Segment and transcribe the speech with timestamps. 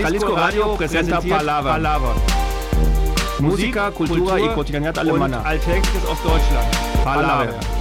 [0.00, 1.72] Jalisco Radio presenta Palava.
[1.72, 2.14] Palava.
[3.40, 5.38] Música, Kultur y Cotidianidad Alemana.
[5.38, 6.66] Und Alltägliches aus Deutschland.
[7.04, 7.71] Palava.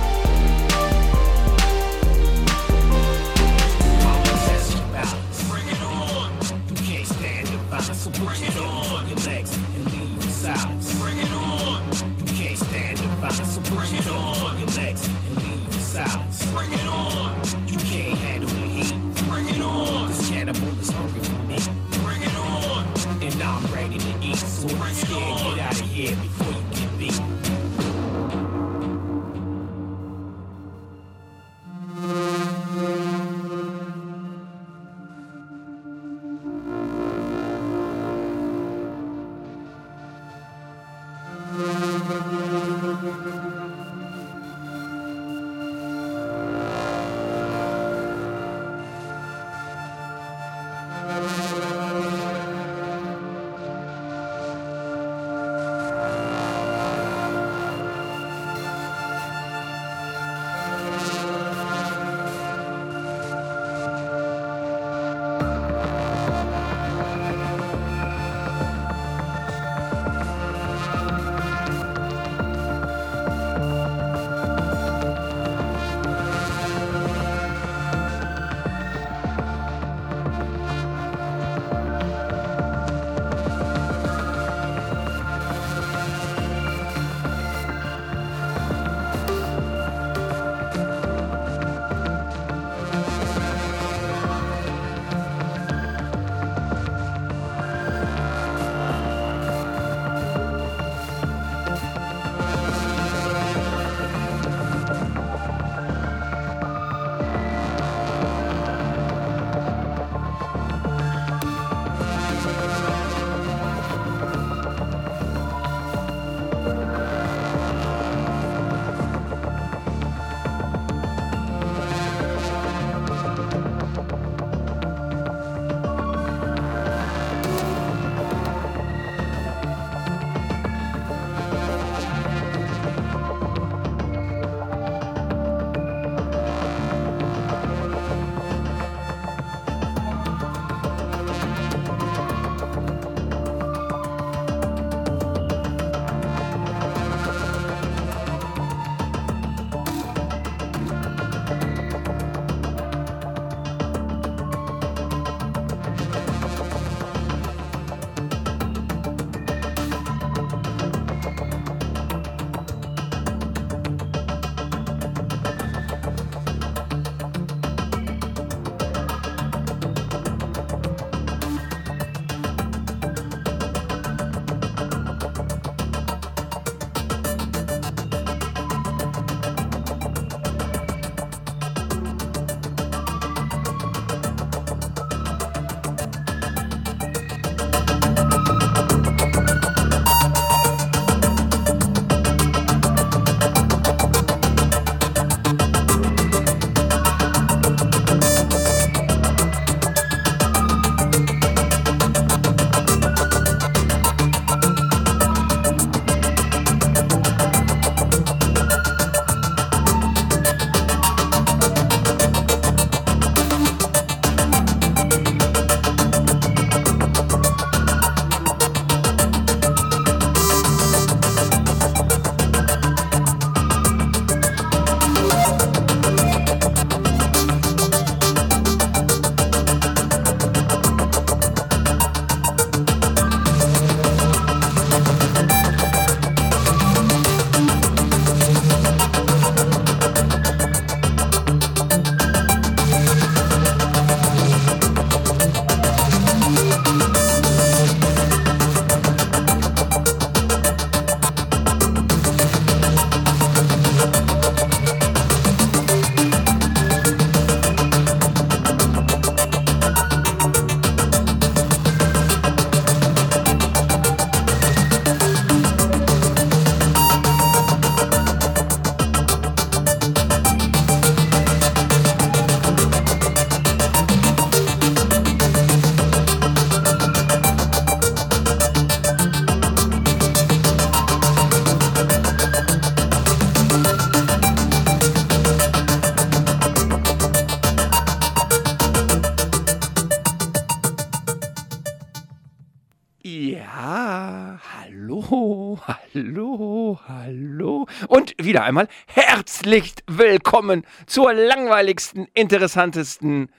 [295.31, 297.87] Hallo, hallo.
[298.09, 303.49] Und wieder einmal herzlich willkommen zur langweiligsten, interessantesten,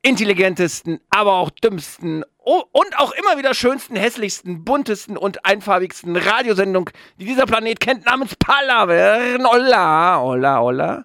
[0.00, 6.88] intelligentesten, aber auch dümmsten und auch immer wieder schönsten, hässlichsten, buntesten und einfarbigsten Radiosendung,
[7.18, 9.46] die dieser Planet kennt, namens Palavern.
[9.46, 11.04] Hola, hola, hola.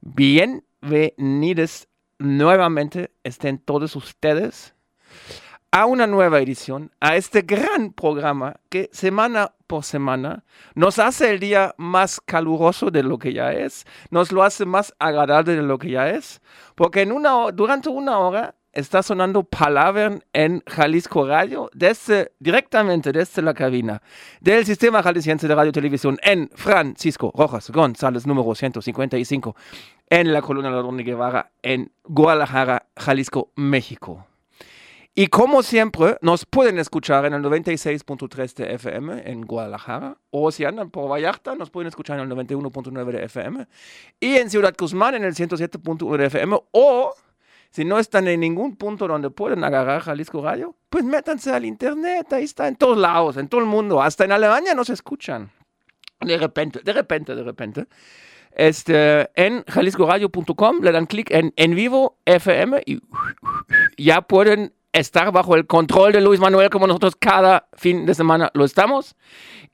[0.00, 1.86] Bienvenidos
[2.18, 4.72] nuevamente estén todos ustedes
[5.72, 10.44] a una nueva edición, a este gran programa que semana por semana
[10.74, 14.94] nos hace el día más caluroso de lo que ya es, nos lo hace más
[14.98, 16.42] agradable de lo que ya es,
[16.74, 23.42] porque en una, durante una hora está sonando Palavern en Jalisco Radio, desde, directamente desde
[23.42, 24.02] la cabina
[24.40, 29.54] del Sistema Jalisciense de Radio y Televisión en Francisco Rojas González, número 155,
[30.08, 34.26] en la Colonia Ladrón Guevara, en Guadalajara, Jalisco, México.
[35.14, 40.64] Y como siempre, nos pueden escuchar en el 96.3 de FM en Guadalajara, o si
[40.64, 43.66] andan por Vallarta, nos pueden escuchar en el 91.9 de FM,
[44.20, 47.12] y en Ciudad Guzmán en el 107.1 de FM, o
[47.70, 52.32] si no están en ningún punto donde pueden agarrar Jalisco Radio, pues métanse al internet,
[52.32, 55.50] ahí está, en todos lados, en todo el mundo, hasta en Alemania nos escuchan.
[56.20, 57.86] De repente, de repente, de repente.
[58.52, 63.00] Este, en jaliscoradio.com le dan clic en En Vivo FM y
[63.96, 68.50] ya pueden estar bajo el control de Luis Manuel como nosotros cada fin de semana
[68.54, 69.14] lo estamos.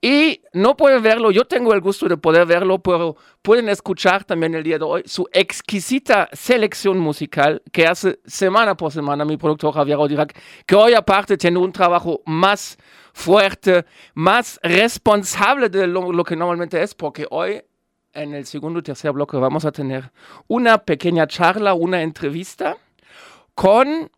[0.03, 4.55] Y no pueden verlo, yo tengo el gusto de poder verlo, pero pueden escuchar también
[4.55, 9.73] el día de hoy su exquisita selección musical que hace semana por semana mi productor
[9.75, 12.77] Javier Odirac, que hoy aparte tiene un trabajo más
[13.15, 17.63] fuerte, más responsable de lo, lo que normalmente es, porque hoy
[18.13, 20.11] en el segundo y tercer bloque vamos a tener
[20.47, 22.77] una pequeña charla, una entrevista
[23.55, 24.11] con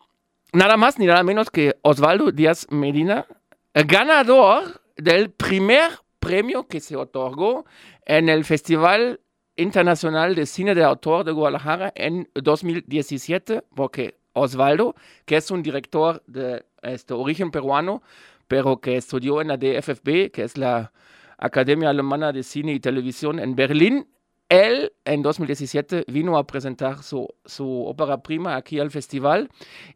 [0.53, 3.27] nada más ni nada menos que Osvaldo Díaz Medina,
[3.75, 7.65] ganador del primer premio que se otorgó
[8.05, 9.21] en el Festival
[9.57, 16.23] Internacional de Cine de Autor de Guadalajara en 2017, porque Osvaldo, que es un director
[16.27, 18.03] de este, origen peruano,
[18.47, 20.93] pero que estudió en la DFFB, que es la
[21.37, 24.09] Academia Alemana de Cine y Televisión en Berlín,
[24.49, 29.51] él en 2017 vino a presentar su, su ópera prima aquí al festival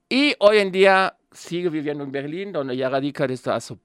[0.09, 3.77] y hoy en día sigue viviendo en Berlín, donde ya radica desde hace,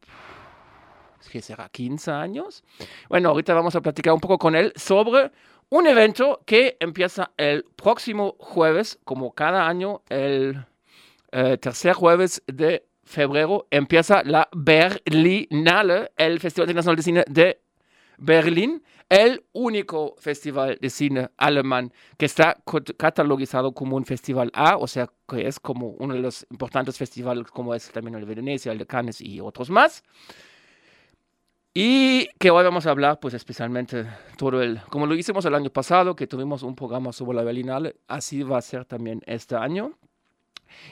[1.32, 1.70] ¿qué será?
[1.70, 2.64] 15 años.
[3.10, 5.32] Bueno, ahorita vamos a platicar un poco con él sobre
[5.70, 10.66] un evento que empieza el próximo jueves, como cada año, el
[11.32, 17.62] eh, tercer jueves de febrero, empieza la Berlinale, el Festival Internacional de Cine de
[18.18, 22.58] Berlín el único festival de cine alemán que está
[22.98, 27.46] catalogizado como un festival A, o sea, que es como uno de los importantes festivales
[27.52, 30.04] como es también el de Venecia, el de Cannes y otros más.
[31.74, 34.04] Y que hoy vamos a hablar, pues especialmente
[34.36, 37.98] todo el, como lo hicimos el año pasado, que tuvimos un programa sobre la Berlinale,
[38.08, 39.92] así va a ser también este año.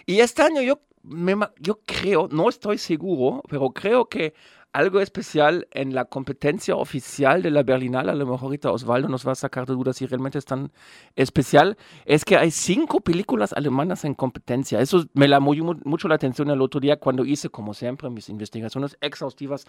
[0.05, 4.33] Y este año yo, me, yo creo, no estoy seguro, pero creo que
[4.75, 9.25] algo especial en la competencia oficial de la Berlinale, a lo mejor ahorita Osvaldo nos
[9.25, 10.69] va a sacar de dudas si realmente es tan
[11.15, 14.81] especial, es que hay cinco películas alemanas en competencia.
[14.81, 15.53] Eso me llamó
[15.85, 19.65] mucho la atención el otro día cuando hice, como siempre, mis investigaciones exhaustivas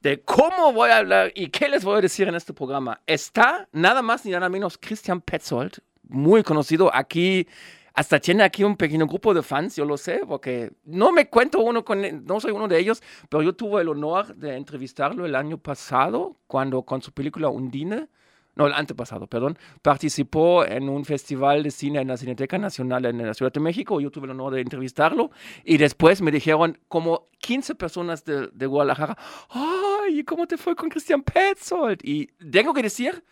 [0.00, 3.00] de cómo voy a hablar y qué les voy a decir en este programa.
[3.06, 5.74] Está nada más ni nada menos Christian Petzold,
[6.08, 7.46] muy conocido aquí
[7.94, 11.60] hasta tiene aquí un pequeño grupo de fans, yo lo sé, porque no me cuento
[11.60, 15.34] uno con, no soy uno de ellos, pero yo tuve el honor de entrevistarlo el
[15.34, 18.08] año pasado, cuando con su película Undine,
[18.54, 23.26] no, el antepasado, perdón, participó en un festival de cine en la Cineteca Nacional en
[23.26, 23.98] la Ciudad de México.
[23.98, 25.30] Yo tuve el honor de entrevistarlo
[25.64, 29.16] y después me dijeron como 15 personas de, de Guadalajara,
[29.48, 30.22] ¡ay!
[30.24, 32.00] ¿Cómo te fue con Christian Petzold?
[32.02, 33.24] Y tengo que decir,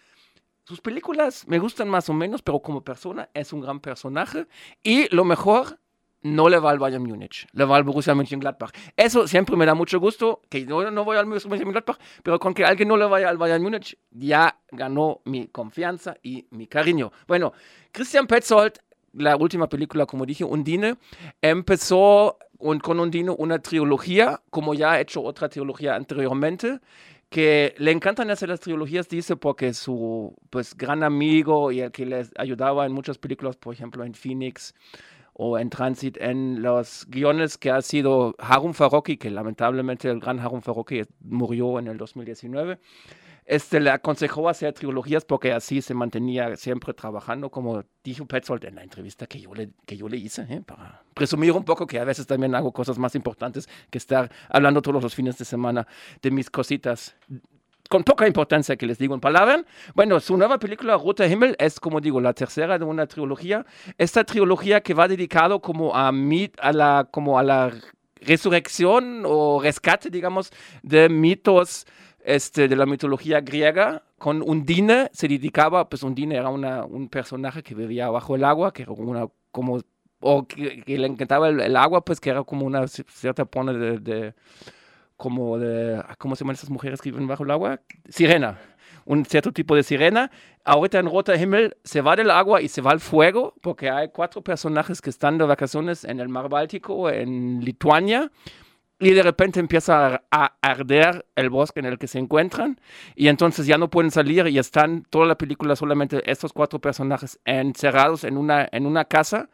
[0.65, 4.47] sus películas me gustan más o menos, pero como persona es un gran personaje.
[4.83, 5.79] Y lo mejor,
[6.23, 8.73] no le va al Bayern Múnich, le va al Borussia Mönchengladbach.
[8.97, 12.55] Eso siempre me da mucho gusto, que no, no voy al Borussia Mönchengladbach, pero con
[12.55, 17.13] que alguien no le vaya al Bayern Múnich, ya ganó mi confianza y mi cariño.
[17.27, 17.53] Bueno,
[17.93, 18.75] Christian Petzold,
[19.15, 20.97] la última película, como dije, Undine,
[21.41, 22.39] empezó
[22.83, 26.81] con Undine una trilogía, como ya ha hecho otra trilogía anteriormente,
[27.31, 32.05] que le encantan hacer las trilogías, dice, porque su pues, gran amigo y el que
[32.05, 34.75] les ayudaba en muchas películas, por ejemplo, en Phoenix
[35.33, 40.41] o en Transit, en los guiones que ha sido Harun Farocki, que lamentablemente el gran
[40.41, 42.79] Harun Farocki murió en el 2019.
[43.51, 48.77] Este, le aconsejó hacer trilogías porque así se mantenía siempre trabajando, como dijo Petzold en
[48.77, 50.63] la entrevista que yo le, que yo le hice, ¿eh?
[50.65, 54.81] para presumir un poco que a veces también hago cosas más importantes que estar hablando
[54.81, 55.85] todos los fines de semana
[56.23, 57.17] de mis cositas
[57.89, 59.65] con poca importancia que les digo en palabras.
[59.97, 63.67] Bueno, su nueva película, Ruta Himmel, es, como digo, la tercera de una trilogía.
[63.99, 66.13] Esta trilogía que va dedicado como a,
[66.61, 67.73] a la, como a la
[68.21, 70.53] resurrección o rescate, digamos,
[70.85, 71.85] de mitos
[72.25, 74.03] este, de la mitología griega.
[74.19, 78.73] Con Undine se dedicaba, pues Undine era una, un personaje que vivía bajo el agua,
[78.73, 79.81] que era una, como,
[80.21, 84.35] o que, le encantaba el, agua, pues que era como una cierta pone de
[85.21, 87.81] como de, ah, ¿cómo se llaman esas mujeres que viven bajo el agua?
[88.09, 88.59] Sirena,
[89.05, 90.31] un cierto tipo de sirena.
[90.65, 94.09] Ahorita en Rota Himmel se va del agua y se va al fuego, porque hay
[94.09, 98.33] cuatro personajes que están de vacaciones en el mar Báltico, en Lituania,
[99.01, 102.79] y de repente empieza a arder el bosque en el que se encuentran,
[103.17, 107.41] y entonces ya no pueden salir y están toda la película solamente estos cuatro personajes
[107.45, 109.49] encerrados en una, en una casa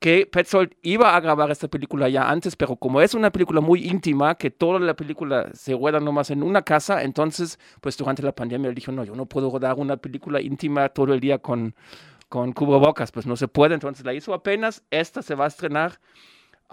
[0.00, 3.88] que Petzold iba a grabar esta película ya antes, pero como es una película muy
[3.88, 8.32] íntima, que toda la película se rueda nomás en una casa, entonces, pues durante la
[8.34, 11.74] pandemia él dijo, no, yo no puedo rodar una película íntima todo el día con,
[12.28, 16.00] con cubrebocas, pues no se puede, entonces la hizo apenas, esta se va a estrenar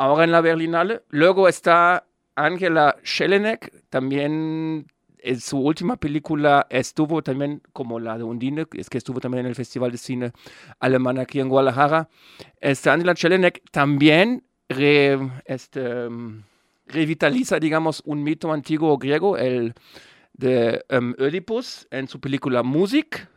[0.02, 4.88] ahora en la Berlinale, luego está Angela Schelenek, también
[5.20, 9.50] en su última película estuvo también, como la de Undine, es que estuvo también en
[9.50, 10.32] el Festival de Cine
[10.80, 12.10] Alemán aquí en Guadalajara.
[12.60, 14.44] Este, Angela Chelenek también
[16.88, 19.76] revitaliza, digamos, un mito antiguo griego, el
[20.34, 23.30] de um, Oedipus, en su película Music.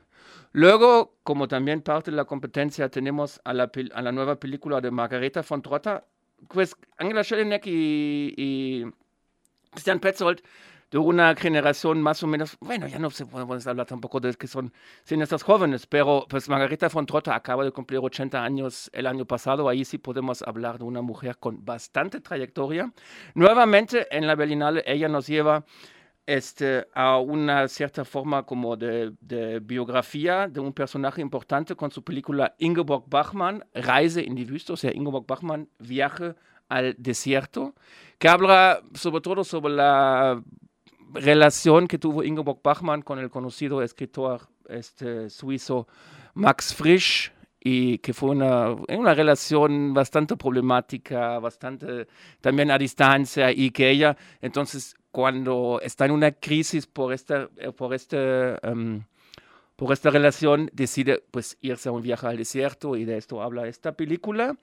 [0.52, 4.90] Luego, como también parte de la competencia, tenemos a la, a la nueva película de
[4.90, 6.06] Margareta von Trotta.
[6.48, 8.84] Pues Angela Schelenek y, y
[9.72, 10.42] Christian Petzold
[10.94, 14.46] de una generación más o menos, bueno, ya no se podemos hablar tampoco de que
[14.46, 14.72] son
[15.02, 19.68] cineastas jóvenes, pero pues Margarita von Trotta acaba de cumplir 80 años el año pasado,
[19.68, 22.92] ahí sí podemos hablar de una mujer con bastante trayectoria.
[23.34, 25.64] Nuevamente en la Berlinale ella nos lleva
[26.26, 32.02] este, a una cierta forma como de, de, biografía de un personaje importante con su
[32.02, 36.34] película Ingeborg Bachmann, Reise in die Wüste, o sea, Ingeborg Bachmann, Viaje
[36.68, 37.74] al desierto,
[38.18, 40.42] que habla sobre todo sobre la
[41.12, 45.86] relación que tuvo Ingeborg Bachmann con el conocido escritor este, suizo
[46.34, 52.06] Max Frisch y que fue una, una relación bastante problemática, bastante
[52.40, 57.94] también a distancia y que ella entonces cuando está en una crisis por esta, por
[57.94, 59.04] este, um,
[59.76, 63.68] por esta relación decide pues irse a un viaje al desierto y de esto habla
[63.68, 64.56] esta película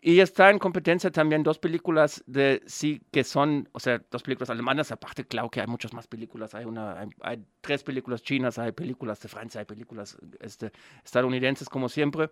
[0.00, 4.48] y está en competencia también dos películas de sí que son, o sea, dos películas
[4.48, 8.72] alemanas, aparte, claro que hay muchas más películas, hay, una, hay, tres películas chinas, hay
[8.72, 10.72] películas de Francia, hay películas este,
[11.04, 12.30] estadounidenses como siempre.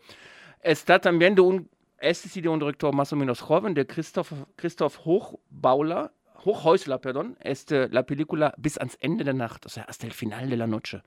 [0.62, 1.68] Está también de un,
[1.98, 6.10] este sí de un director más o menos joven, de Christoph, Christoph Hochbauler,
[6.46, 10.48] Hochhäusler, perdón, este, la película Bis ans Ende der Nacht, o sea, hasta el final
[10.48, 11.02] de la noche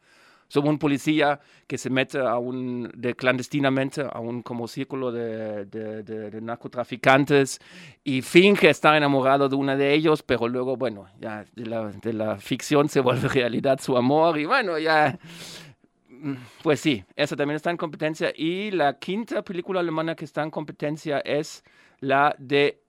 [0.49, 5.65] somos un policía que se mete a un, de clandestinamente a un como círculo de,
[5.65, 7.59] de, de, narcotraficantes
[8.03, 12.13] y finge estar enamorado de una de ellos, pero luego, bueno, ya de la, de
[12.13, 15.17] la ficción se vuelve realidad su amor y bueno, ya...
[16.09, 18.33] Mm, pues sí, esa también está en competencia.
[18.35, 21.63] Y la quinta película alemana que está en competencia es
[22.01, 22.81] la de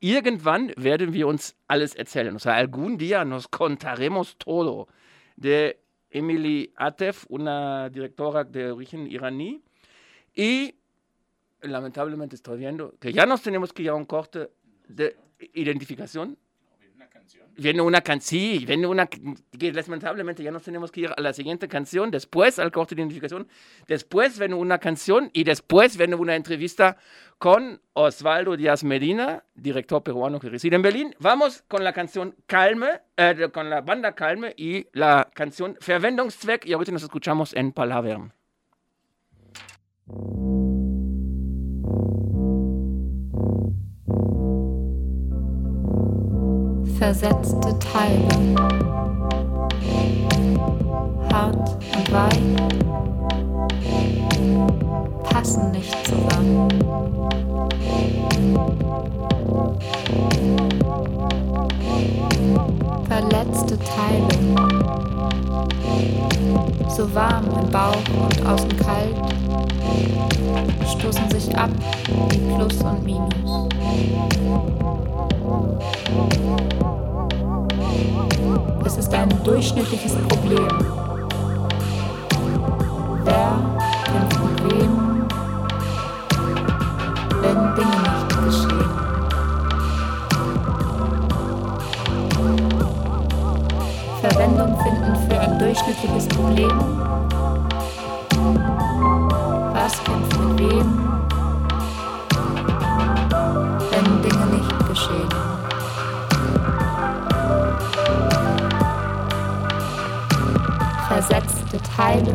[0.00, 2.34] Irgendwann werden wir uns alles erzählen.
[2.34, 4.88] O sea, algún día nos contaremos todo.
[5.36, 5.78] De
[6.10, 9.62] Emily Atef, una directora de origen iraní.
[10.34, 10.74] Y
[11.62, 14.50] lamentablemente estoy viendo que ya nos tenemos que ir a un corte
[14.88, 15.16] de
[15.52, 16.38] identificación.
[17.56, 19.08] Viene una canción, sí, viene una,
[19.60, 23.48] lamentablemente ya nos tenemos que ir a la siguiente canción, después al corte de identificación,
[23.86, 26.96] después viene una canción y después viene una entrevista
[27.38, 31.14] con Osvaldo Díaz Medina, director peruano que reside en Berlín.
[31.18, 36.72] Vamos con la canción Calme, eh, con la banda Calme y la canción Verwendungszweck y
[36.72, 38.32] ahorita nos escuchamos en Palavern.
[47.00, 48.28] Versetzte Teile.
[51.32, 51.56] Hart
[51.96, 52.38] und weich
[55.22, 56.68] passen nicht zusammen.
[63.08, 64.28] Verletzte Teile,
[66.90, 69.16] so warm im Bauch und außen kalt,
[70.86, 71.70] stoßen sich ab
[72.28, 73.30] wie Plus und Minus.
[78.90, 80.66] Es ist ein durchschnittliches Problem
[83.24, 83.52] Wer
[84.04, 85.26] kämpft mit wem,
[87.40, 88.90] wenn Dinge nicht geschehen?
[94.20, 96.80] Verwendung finden für ein durchschnittliches Problem.
[99.72, 101.09] Was kämpft mit wem,
[111.70, 112.32] Versetzte Teile,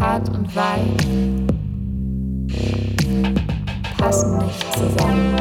[0.00, 0.96] hart und weich,
[3.98, 5.34] passen nicht zusammen.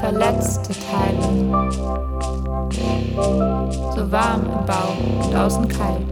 [0.00, 1.22] Verletzte Teile,
[3.94, 6.09] so warm im Bauch und außen kalt,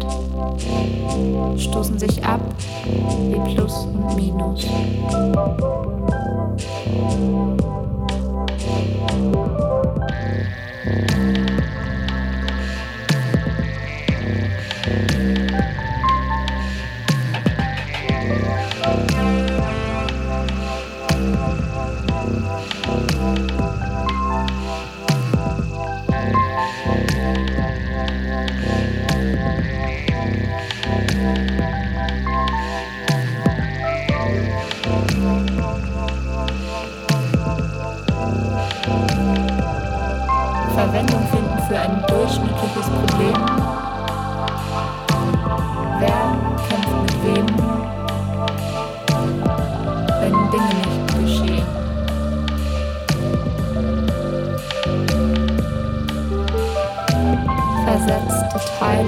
[57.99, 59.07] Versetzte Teile,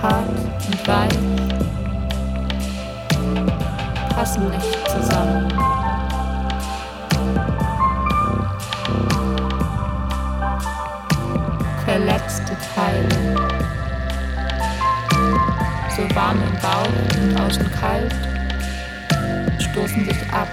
[0.00, 0.28] hart
[0.66, 1.18] und weich,
[4.14, 5.52] passen nicht zusammen.
[11.84, 13.08] verletzte Teile.
[15.96, 18.14] So warm im Bauch und außen kalt,
[19.58, 20.48] stoßen sich ab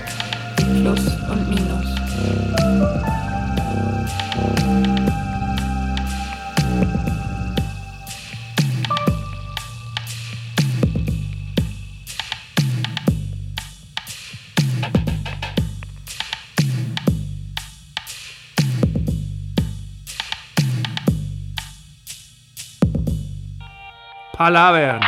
[24.37, 25.01] Palavern,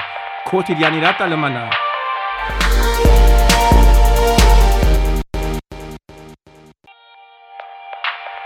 [0.43, 1.69] cotidianidad alemana.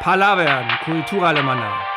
[0.01, 1.92] Palavern, Kultur alemana.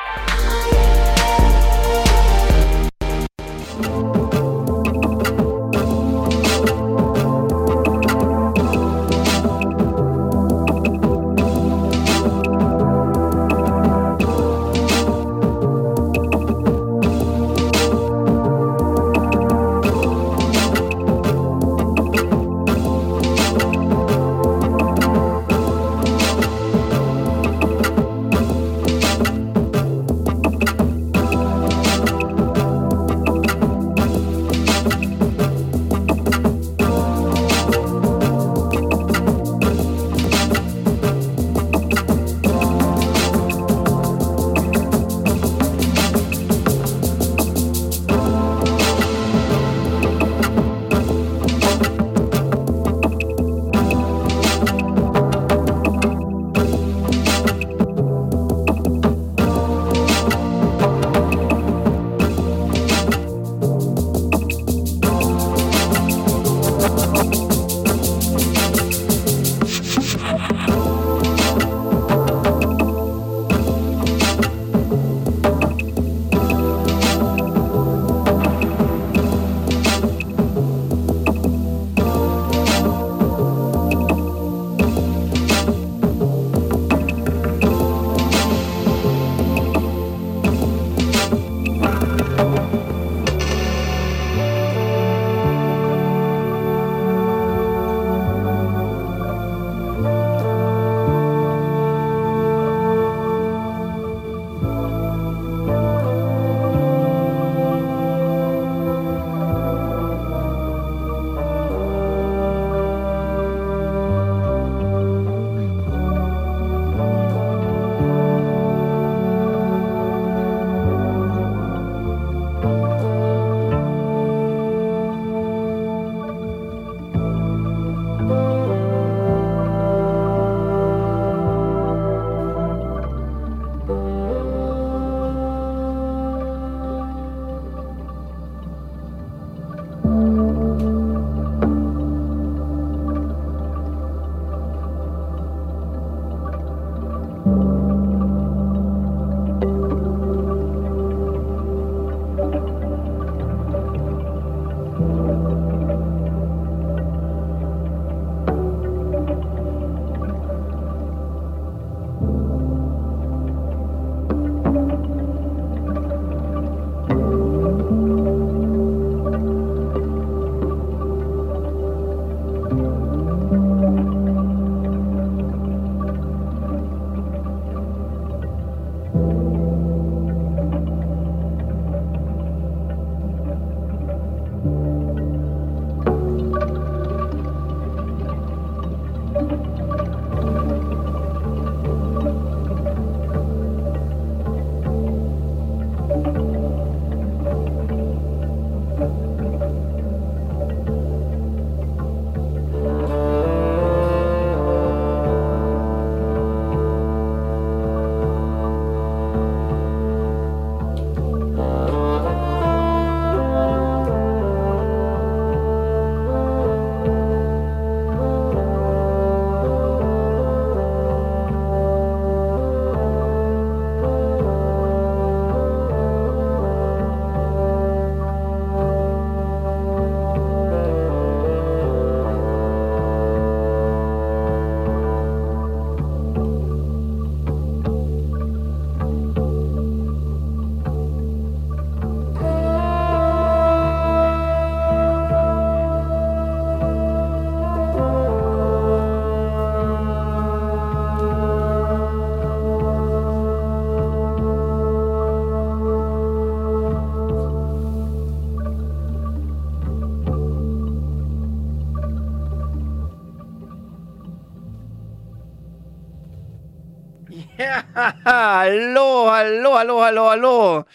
[268.67, 270.87] Aló, aló, aló, aló, aló.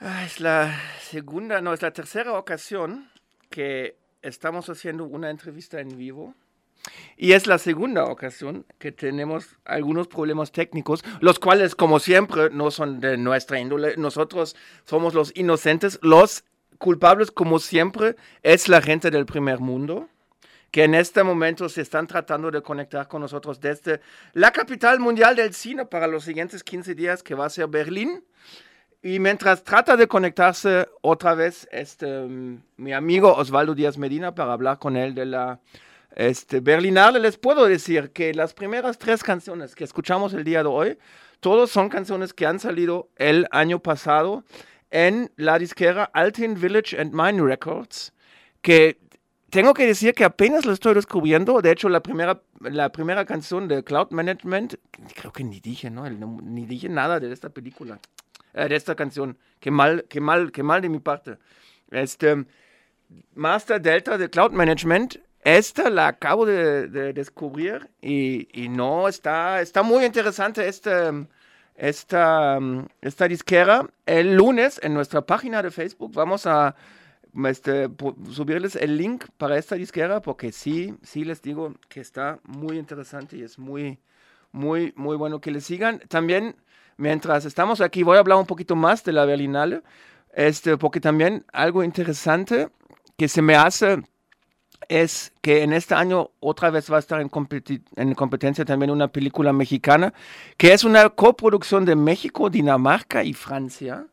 [0.00, 3.10] Ah, es la segunda, no, es la tercera ocasión
[3.50, 6.34] que estamos haciendo una entrevista en vivo.
[7.16, 12.72] Y es la segunda ocasión que tenemos algunos problemas técnicos, los cuales, como siempre, no
[12.72, 13.96] son de nuestra índole.
[13.96, 16.00] Nosotros somos los inocentes.
[16.02, 16.44] Los
[16.78, 20.08] culpables, como siempre, es la gente del primer mundo
[20.72, 24.00] que en este momento se están tratando de conectar con nosotros desde
[24.32, 28.24] la capital mundial del cine para los siguientes 15 días, que va a ser Berlín.
[29.02, 34.54] Y mientras trata de conectarse otra vez este, mm, mi amigo Osvaldo Díaz Medina para
[34.54, 35.60] hablar con él de la
[36.16, 40.68] este, Berlinale, les puedo decir que las primeras tres canciones que escuchamos el día de
[40.70, 40.98] hoy,
[41.40, 44.42] todos son canciones que han salido el año pasado
[44.90, 48.14] en la disquera Altin Village and Mine Records,
[48.62, 49.02] que
[49.52, 51.60] tengo que decir que apenas lo estoy descubriendo.
[51.60, 54.76] De hecho, la primera, la primera canción de Cloud Management,
[55.14, 56.08] creo que ni dije, ¿no?
[56.08, 57.98] Ni dije nada de esta película,
[58.54, 59.36] eh, de esta canción.
[59.60, 61.36] Qué mal, qué mal, qué mal de mi parte.
[61.90, 62.46] Este,
[63.34, 69.82] Master Delta de Cloud Management, esta la acabo de, descubrir y, y, no, está, está
[69.82, 71.26] muy interesante este,
[71.74, 72.58] esta,
[73.02, 73.86] esta disquera.
[74.06, 76.74] El lunes en nuestra página de Facebook vamos a
[77.44, 77.88] este,
[78.30, 83.36] subirles el link para esta disquera porque sí, sí les digo que está muy interesante
[83.36, 83.98] y es muy,
[84.52, 86.00] muy, muy bueno que le sigan.
[86.08, 86.56] También,
[86.96, 89.82] mientras estamos aquí, voy a hablar un poquito más de la Berlinale,
[90.34, 92.68] este, porque también algo interesante
[93.16, 94.02] que se me hace
[94.88, 97.30] es que en este año otra vez va a estar en,
[97.96, 100.12] en, competencia también una película mexicana,
[100.56, 104.06] que es una coproducción de México, Dinamarca y Francia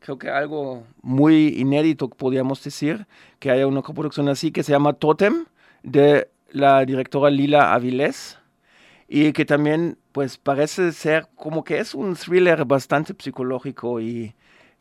[0.00, 3.06] creo que algo muy inédito, podríamos decir,
[3.38, 5.46] que haya una coproducción así que se llama Totem,
[5.82, 8.38] de la directora Lila Avilés,
[9.08, 14.34] y que también pues parece ser como que es un thriller bastante psicológico y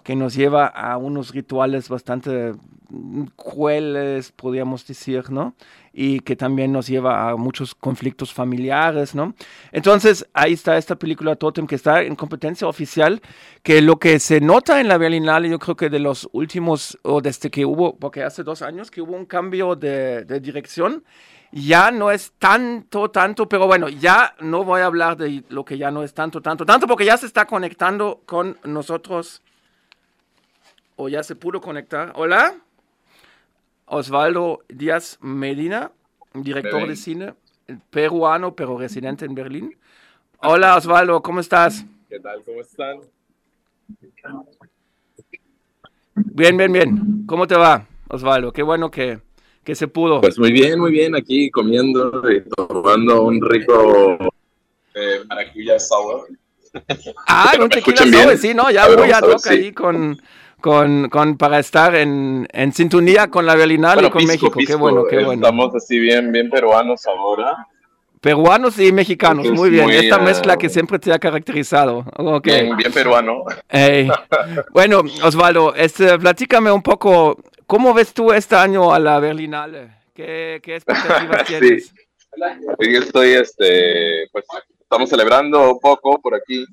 [0.03, 2.53] que nos lleva a unos rituales bastante
[3.35, 5.55] crueles, podríamos decir, ¿no?
[5.93, 9.33] Y que también nos lleva a muchos conflictos familiares, ¿no?
[9.71, 13.21] Entonces, ahí está esta película Totem que está en competencia oficial,
[13.63, 17.21] que lo que se nota en la Berlinale, yo creo que de los últimos, o
[17.21, 21.03] desde que hubo, porque hace dos años que hubo un cambio de, de dirección,
[21.51, 25.77] ya no es tanto, tanto, pero bueno, ya no voy a hablar de lo que
[25.77, 29.41] ya no es tanto, tanto, tanto, porque ya se está conectando con nosotros
[30.97, 32.11] o ya se pudo conectar.
[32.15, 32.55] Hola,
[33.85, 35.91] Osvaldo Díaz Medina,
[36.33, 37.33] director de cine,
[37.89, 39.77] peruano, pero residente en Berlín.
[40.39, 41.85] Hola Osvaldo, ¿cómo estás?
[42.09, 42.43] ¿Qué tal?
[42.43, 42.99] ¿Cómo están?
[46.15, 47.23] Bien, bien, bien.
[47.27, 48.51] ¿Cómo te va, Osvaldo?
[48.51, 49.19] Qué bueno que,
[49.63, 50.21] que se pudo.
[50.21, 51.15] Pues muy bien, muy bien.
[51.15, 54.17] Aquí comiendo y tomando un rico
[54.95, 56.27] eh, maracuya sour.
[57.27, 58.71] Ah, un tequila sour, sí, ¿no?
[58.71, 60.19] Ya voy a tocar ahí con
[60.61, 64.51] con, con, para estar en, en sintonía con la Berlinale y con México.
[64.65, 65.33] qué bueno, qué bueno.
[65.33, 67.67] Estamos así bien, bien peruanos ahora.
[68.21, 69.87] Peruanos y mexicanos, muy bien.
[69.91, 72.05] Esta mezcla que siempre te ha caracterizado.
[72.17, 72.63] Okay.
[72.63, 73.43] Bien, bien peruano.
[74.73, 77.37] bueno, Osvaldo, este, platícame un poco,
[77.67, 79.91] ¿cómo ves tú este año a la Berlinale?
[80.15, 81.93] ¿Qué, qué expectativas tienes?
[82.79, 84.45] Sí, estoy, este, pues,
[84.79, 86.65] estamos celebrando un poco por aquí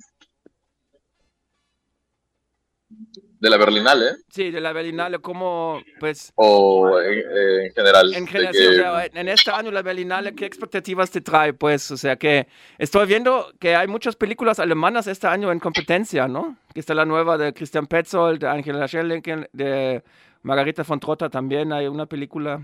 [3.43, 4.19] de la Berlinale.
[4.31, 6.33] Sí, de la Berlinale, como, pues...
[6.37, 8.15] O eh, en general.
[8.15, 11.53] En general, en este año la Berlinale, ¿qué expectativas te trae?
[11.53, 12.47] Pues, o sea, que
[12.79, 16.57] estoy viendo que hay muchas películas alemanas este año en competencia, ¿no?
[16.73, 20.05] Que está la nueva de Christian Petzold, de Angela Schellenken, de
[20.43, 22.63] Margarita von Trotta también hay una película.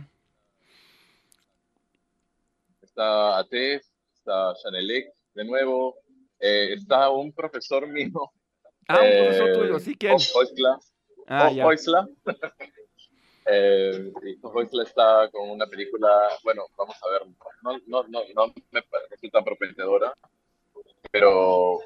[2.80, 3.82] Está ATEF,
[4.14, 5.96] está Chanelec, de nuevo.
[6.38, 8.30] Eh, está un profesor mío
[8.88, 10.14] Ah, un profesor tuyo, sí, ¿quién?
[10.14, 10.80] Oisla.
[11.26, 11.50] Ah.
[11.64, 12.08] Oisla.
[13.46, 16.08] eh, Oisla está con una película,
[16.42, 17.22] bueno, vamos a ver,
[17.62, 20.14] no, no, no, no me parece tan prometedora,
[21.10, 21.80] pero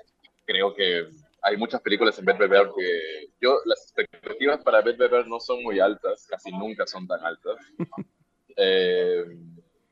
[0.44, 1.08] creo que
[1.42, 6.26] hay muchas películas en Bed que yo, las expectativas para Bed no son muy altas,
[6.28, 7.56] casi nunca son tan altas.
[8.54, 9.24] Eh,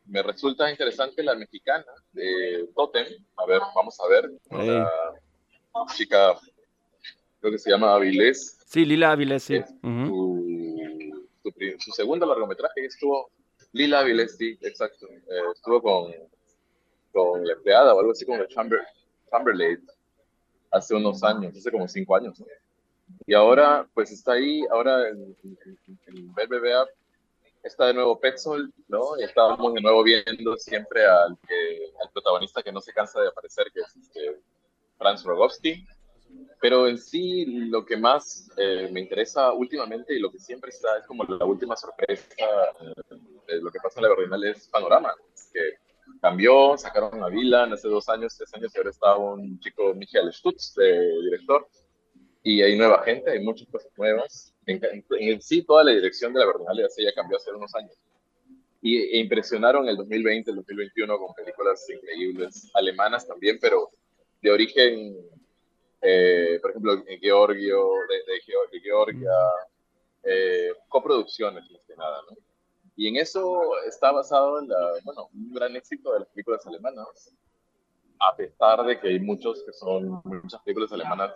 [0.04, 3.06] me resulta interesante la mexicana de Totem,
[3.38, 4.86] a ver, vamos a ver, una
[5.96, 6.38] chica
[7.40, 8.58] creo que se llama Avilés.
[8.66, 9.60] Sí, Lila Avilés, sí.
[11.78, 13.30] su, segundo largometraje estuvo,
[13.72, 15.06] Lila Avilés, sí, exacto.
[15.08, 16.12] Eh, estuvo con,
[17.12, 18.80] con la empleada o algo así como Chamber,
[19.30, 19.84] Chamberlain
[20.70, 22.42] hace unos años, hace como cinco años.
[23.26, 25.36] Y ahora, pues está ahí, ahora en,
[26.06, 26.86] en, BBVA
[27.62, 29.18] está de nuevo Petzold, ¿no?
[29.18, 33.28] Y estábamos de nuevo viendo siempre al, que, al protagonista que no se cansa de
[33.28, 34.40] aparecer, que es este,
[34.96, 35.86] Franz Rogowski.
[36.60, 40.98] Pero en sí, lo que más eh, me interesa últimamente y lo que siempre está
[40.98, 42.24] es como la última sorpresa
[42.80, 43.16] eh,
[43.48, 45.14] de lo que pasa en la Berlinale es Panorama,
[45.52, 45.60] que
[46.20, 50.32] cambió, sacaron a Vilan hace dos años, tres años, y ahora está un chico, Michael
[50.32, 51.66] Stutz, director,
[52.42, 54.54] y hay nueva gente, hay muchas cosas nuevas.
[54.66, 54.80] En,
[55.18, 57.96] en, sí, toda la dirección de la Berlinale ya cambió hace unos años.
[58.82, 63.90] Y e impresionaron el 2020, el 2021 con películas increíbles, alemanas también, pero
[64.40, 65.16] de origen,
[66.02, 69.30] eh, por ejemplo, en Georgio, de, de, Georgia,
[70.24, 72.36] eh, coproducciones, más que nada, ¿no?
[72.96, 77.34] Y en eso está basado en la, bueno, un gran éxito de las películas alemanas,
[78.18, 81.32] a pesar de que hay muchos que son, muchas películas alemanas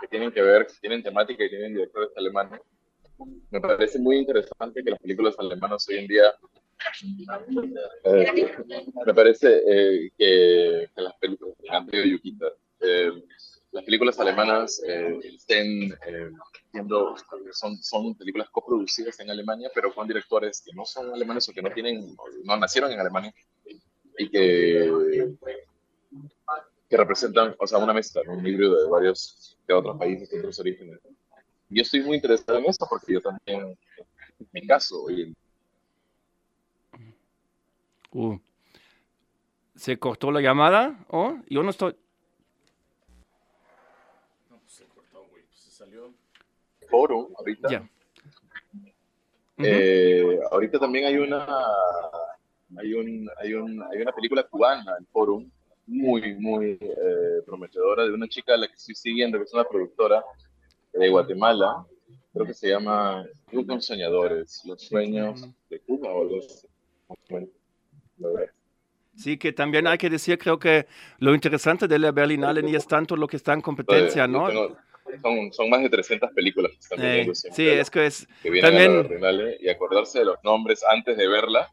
[0.00, 2.60] que tienen que ver, que tienen temática y tienen directores alemanes.
[3.50, 6.34] Me parece muy interesante que las películas alemanas hoy en día,
[8.04, 8.56] eh,
[9.06, 12.46] me parece eh, que, las películas, de Yukita,
[12.80, 13.12] eh,
[13.72, 14.80] las películas alemanas
[15.22, 15.92] estén
[16.70, 17.16] siendo,
[17.52, 21.62] son, son películas coproducidas en Alemania, pero con directores que no son alemanes o que
[21.62, 23.34] no tienen, no nacieron en Alemania
[24.18, 25.36] y que
[26.92, 30.60] que representan, o sea, una mezcla, un híbrido de varios, de otros países, de otros
[30.60, 31.00] orígenes.
[31.70, 35.06] Yo estoy muy interesado en eso porque yo también, en mi caso,
[38.12, 38.38] uh.
[39.74, 41.02] ¿Se cortó la llamada?
[41.08, 41.38] ¿Oh?
[41.48, 41.96] Yo no estoy...
[44.50, 45.44] No, pues se cortó, güey.
[45.44, 46.12] Pues se salió...
[46.92, 47.88] Foro, ahorita.
[49.56, 51.46] Eh, ahorita también hay una...
[52.76, 55.50] Hay, un, hay, un, hay una película cubana, el Forum,
[55.86, 59.64] muy, muy eh, prometedora de una chica a la que estoy siguiendo, que es una
[59.64, 60.24] productora
[60.92, 61.86] de Guatemala,
[62.32, 66.66] creo que se llama Club con Soñadores, Los Sueños de Cuba o los...
[69.16, 70.86] Sí, que también hay que decir, creo que
[71.18, 74.48] lo interesante de la Berlinale ni es tanto lo que está en competencia, ¿no?
[75.20, 78.26] Son, son, más de 300 películas que están eh, Sí, es que es...
[78.42, 79.08] Que también...
[79.60, 81.72] y acordarse de los nombres antes de verla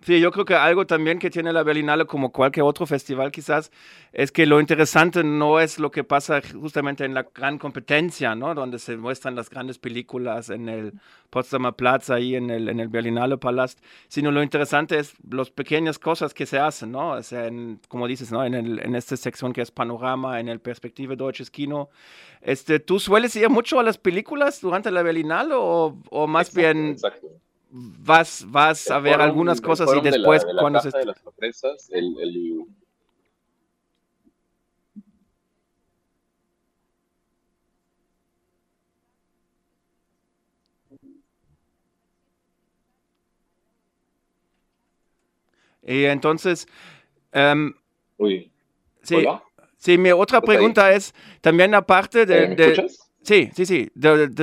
[0.00, 3.72] Sí, yo creo que algo también que tiene la Berlinale como cualquier otro festival quizás
[4.12, 8.54] es que lo interesante no es lo que pasa justamente en la gran competencia, ¿no?
[8.54, 10.92] Donde se muestran las grandes películas en el
[11.30, 15.98] Potsdamer Platz, ahí en el, en el Berlinale Palast, sino lo interesante es las pequeñas
[15.98, 17.10] cosas que se hacen, ¿no?
[17.10, 17.50] O sea,
[17.88, 18.44] como dices, ¿no?
[18.44, 21.90] En, el, en esta sección que es Panorama, en el Perspective Deutsches Kino.
[22.40, 26.90] Este, ¿Tú sueles ir mucho a las películas durante la Berlinale o, o más bien...
[26.90, 27.26] Exacto
[27.70, 30.90] vas, vas a ver algunas cosas y después cuando se...
[30.90, 32.64] De las sorpresas, el, el...
[45.82, 46.68] Y entonces...
[47.34, 47.72] Um,
[48.18, 48.50] Uy.
[49.02, 49.24] Sí,
[49.78, 52.48] sí, mi otra pregunta es, también aparte de...
[52.48, 52.88] ¿Me de
[53.28, 53.92] Sí, sí, sí.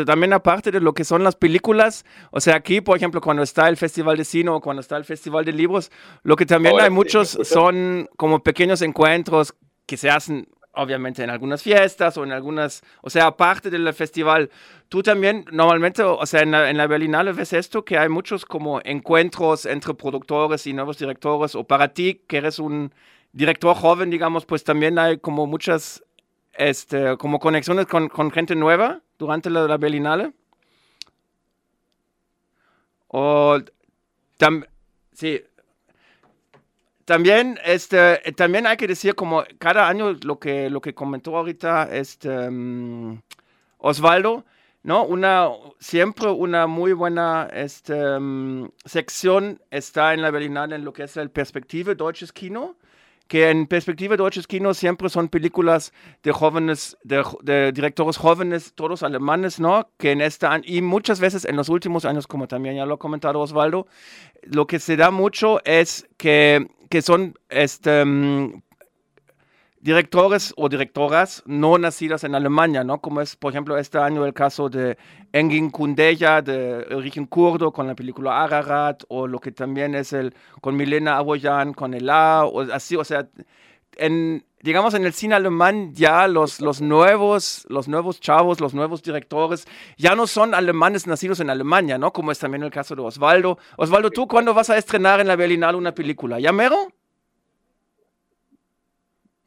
[0.05, 3.67] también aparte de lo que son las películas, o sea, aquí, por ejemplo, cuando está
[3.67, 6.91] el Festival de Cine o cuando está el Festival de Libros, lo que también hay
[6.91, 9.55] muchos son como pequeños encuentros
[9.87, 14.51] que se hacen obviamente en algunas fiestas o en algunas, o sea, aparte del festival,
[14.87, 18.45] tú también normalmente, o sea, en la, en la Berlinale ves esto, que hay muchos
[18.45, 22.93] como encuentros entre productores y nuevos directores, o para ti, que eres un
[23.33, 26.03] director joven, digamos, pues también hay como muchas
[26.57, 30.33] este, como conexiones con, con gente nueva durante la, la Berlinale.
[33.07, 33.59] O
[35.13, 35.41] sí.
[37.05, 41.95] También, este, también hay que decir como cada año lo que, lo que comentó ahorita
[41.95, 43.21] este, um,
[43.77, 44.43] Osvaldo,
[44.81, 45.05] ¿no?
[45.05, 51.03] Una, siempre una muy buena este, um, sección está en la Berlinale en lo que
[51.03, 52.75] es el Perspective Deutsches Kino
[53.27, 59.03] que en perspectiva de Deutsches Kino siempre son películas de jóvenes, de, directores jóvenes, todos
[59.03, 59.89] alemanes, ¿no?
[59.97, 62.99] Que en esta, y muchas veces en los últimos años, como también ya lo ha
[62.99, 63.87] comentado Osvaldo,
[64.43, 68.61] lo que se da mucho es que, que son este, mm,
[69.85, 72.99] directores o directoras no nacidas en Alemania, ¿no?
[72.99, 74.97] Como es, por ejemplo, este año el caso de
[75.31, 80.33] Engin Kundeja, de origen kurdo, con la película Ararat, o lo que también es el
[80.59, 83.29] con Milena Aboyan, con el A, o así, o sea,
[83.97, 89.03] en, digamos, en el cine alemán ya los, los, nuevos, los nuevos chavos, los nuevos
[89.03, 89.67] directores,
[89.97, 92.11] ya no son alemanes nacidos en Alemania, ¿no?
[92.11, 93.59] Como es también el caso de Osvaldo.
[93.77, 96.39] Osvaldo, ¿tú cuándo vas a estrenar en la Berlinale una película?
[96.39, 96.87] ¿Ya mero?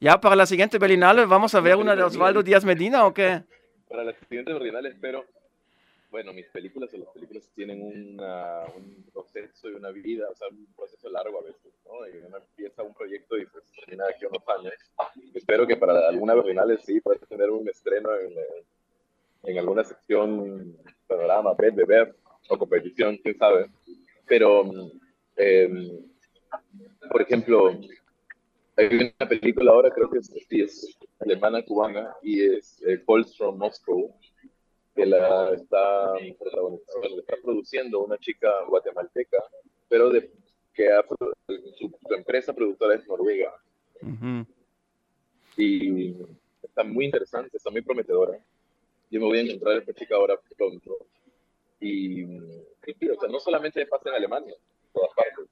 [0.01, 3.43] Ya para la siguiente Berlinale vamos a ver una de Osvaldo Díaz Medina o qué?
[3.89, 5.25] Para la siguiente Berlinale espero.
[6.09, 8.17] bueno, mis películas o las películas tienen un
[9.11, 12.07] proceso y una vida, o sea, un proceso largo a veces, ¿no?
[12.07, 14.73] Y uno empieza un proyecto y pues termina aquí unos años.
[15.33, 18.33] Espero que para algunas Berlinales sí puedas tener un estreno en,
[19.43, 22.15] en alguna sección, panorama, ver, ver,
[22.47, 23.69] o competición, quién sabe.
[24.25, 24.63] Pero,
[25.35, 26.05] em,
[27.11, 27.77] por ejemplo,
[28.79, 33.57] hay una película ahora, creo que es, es alemana, cubana, y es eh, Calls from
[33.57, 34.15] Moscow,
[34.95, 39.37] que la está, está produciendo una chica guatemalteca,
[39.89, 40.31] pero de,
[40.73, 40.89] que
[41.77, 43.53] su, empresa productora es Noruega.
[45.57, 46.15] Y
[46.63, 48.39] está muy interesante, está muy prometedora.
[49.11, 50.97] Yo me voy a encontrar esta chica ahora pronto.
[51.81, 55.49] Y, o sea, no solamente pasa en Alemania, en todas partes.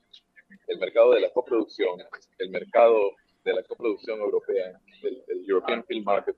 [0.67, 1.99] El mercado de la coproducción,
[2.37, 3.11] el mercado
[3.43, 6.37] de la coproducción europea, el, el European Film Market,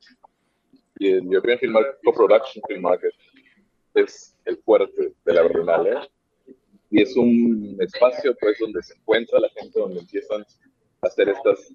[0.99, 3.13] y el European Film Market, Co-Production Film Market
[3.95, 6.09] es el fuerte de la Berlinale
[6.91, 11.73] y es un espacio pues donde se encuentra la gente, donde empiezan a hacer estas,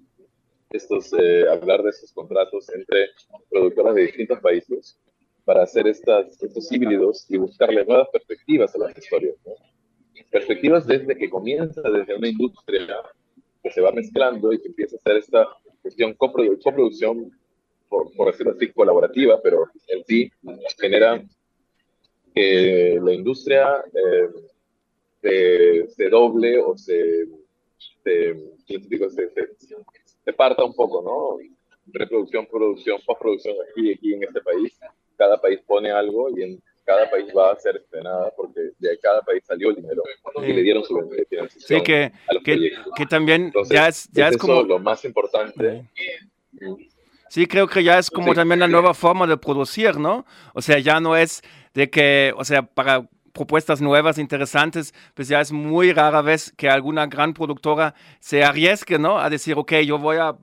[0.69, 3.09] estos, eh, hablar de estos contratos entre
[3.49, 4.99] productoras de distintos países
[5.43, 9.35] para hacer estas, estos híbridos y buscarle nuevas perspectivas a las historias.
[10.31, 12.97] Perspectivas desde que comienza, desde una industria
[13.61, 15.47] que se va mezclando y que empieza a hacer esta
[15.81, 17.31] cuestión coproducción
[17.89, 20.31] por, decirlo así, colaborativa, pero en sí
[20.79, 21.23] genera
[22.33, 23.83] que la industria
[25.21, 27.27] eh, se, doble o se,
[28.03, 28.35] se,
[30.23, 31.37] se, parta un poco, ¿no?
[31.87, 34.77] Reproducción, producción, postproducción aquí aquí en este país.
[35.15, 39.21] Cada país pone algo y en cada país va a ser estrenada porque de cada
[39.21, 40.03] país salió el dinero
[40.41, 40.95] y le dieron su
[41.29, 45.03] financiación sí, que, a los que, que también ya es, ya es, como lo más
[45.03, 45.89] importante.
[47.29, 50.25] Sí, creo que ya es como también la nueva forma de producir, ¿no?
[50.53, 51.41] O sea, ya no es
[51.73, 56.69] de que, o sea, para propuestas nuevas, interesantes, pues ya es muy rara vez que
[56.69, 59.19] alguna gran productora se arriesgue, ¿no?
[59.19, 60.37] A decir, ok, yo voy a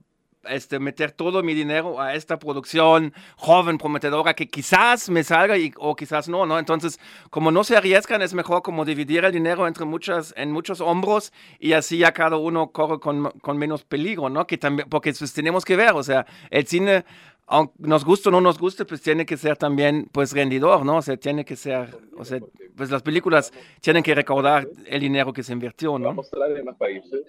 [0.44, 5.72] este, meter todo mi dinero a esta producción joven, prometedora, que quizás me salga y,
[5.76, 6.58] o quizás no, ¿no?
[6.58, 6.98] Entonces,
[7.30, 11.32] como no se arriesgan, es mejor como dividir el dinero entre muchas, en muchos hombros
[11.58, 14.46] y así ya cada uno corre con, con menos peligro, ¿no?
[14.46, 17.04] Que también, porque pues, tenemos que ver, o sea, el cine
[17.46, 20.98] aunque nos guste o no nos guste, pues tiene que ser también, pues, rendidor, ¿no?
[20.98, 22.38] O sea, tiene que ser, o sea,
[22.76, 26.14] pues las películas tienen que recordar el dinero que se invirtió, ¿no?
[26.14, 27.22] Va a en más países,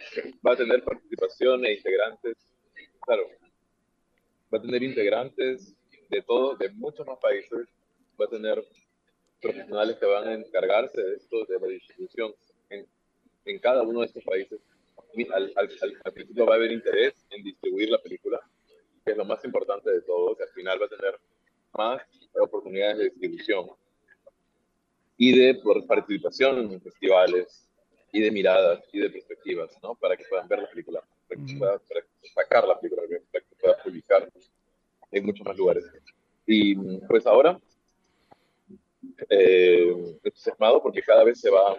[0.46, 2.38] va a tener participación e integrantes
[3.06, 3.28] claro,
[4.54, 5.76] va a tener integrantes
[6.10, 7.68] de todo, de muchos más países,
[8.20, 8.64] va a tener
[9.42, 12.34] profesionales que van a encargarse de esto, de la distribución
[12.70, 12.88] en,
[13.46, 14.60] en cada uno de estos países.
[15.32, 15.70] Al, al,
[16.04, 18.40] al, principio va a haber interés en distribuir la película,
[19.06, 21.20] que es lo más importante de todo, que al final va a tener
[21.78, 22.02] más
[22.40, 23.68] oportunidades de distribución
[25.18, 27.68] y de participación en festivales
[28.14, 29.96] y de miradas y de perspectivas, ¿no?
[29.96, 31.82] Para que puedan ver la película para que pueda,
[32.34, 33.02] sacar la película,
[33.32, 34.30] para que pueda publicar
[35.12, 35.84] en muchos más lugares.
[36.46, 36.76] Y
[37.08, 37.60] pues ahora,
[39.30, 41.76] eh, entusiasmado porque cada vez se va,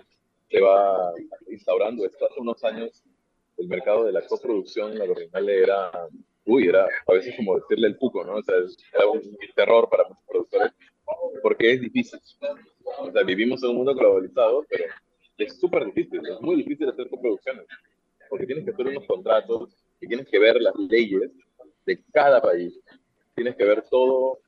[0.50, 1.12] se va
[1.48, 2.26] instaurando esto.
[2.26, 3.04] Hace unos años
[3.56, 6.08] el mercado de la coproducción, la original era,
[6.46, 8.36] uy, era a veces como decirle el puco, ¿no?
[8.38, 8.56] O sea,
[8.92, 9.22] era un
[9.54, 10.72] terror para muchos productores
[11.42, 12.18] porque es difícil.
[12.98, 14.84] O sea, vivimos en un mundo globalizado, pero
[15.38, 17.66] es súper difícil, es muy difícil hacer coproducciones
[18.28, 21.30] porque tienes que hacer unos contratos y tienes que ver las leyes
[21.86, 22.78] de cada país.
[23.34, 24.38] Tienes que ver todo,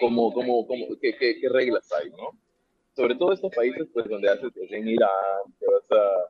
[0.00, 2.30] cómo, cómo, cómo, qué, qué, qué reglas hay, ¿no?
[2.96, 5.10] Sobre todo estos países, pues, donde haces en Irán,
[5.58, 6.28] que vas a,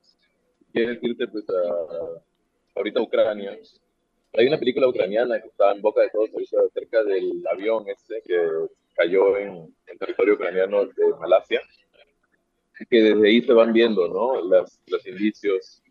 [0.73, 2.23] quieres irte, pues, a,
[2.77, 3.59] ahorita a Ucrania.
[4.35, 8.21] Hay una película ucraniana que está en boca de todos ahorita acerca del avión ese
[8.25, 8.37] que
[8.95, 11.61] cayó en, el territorio ucraniano de Malasia,
[12.89, 14.41] que desde ahí se van viendo, ¿no?
[14.45, 15.83] Las, los indicios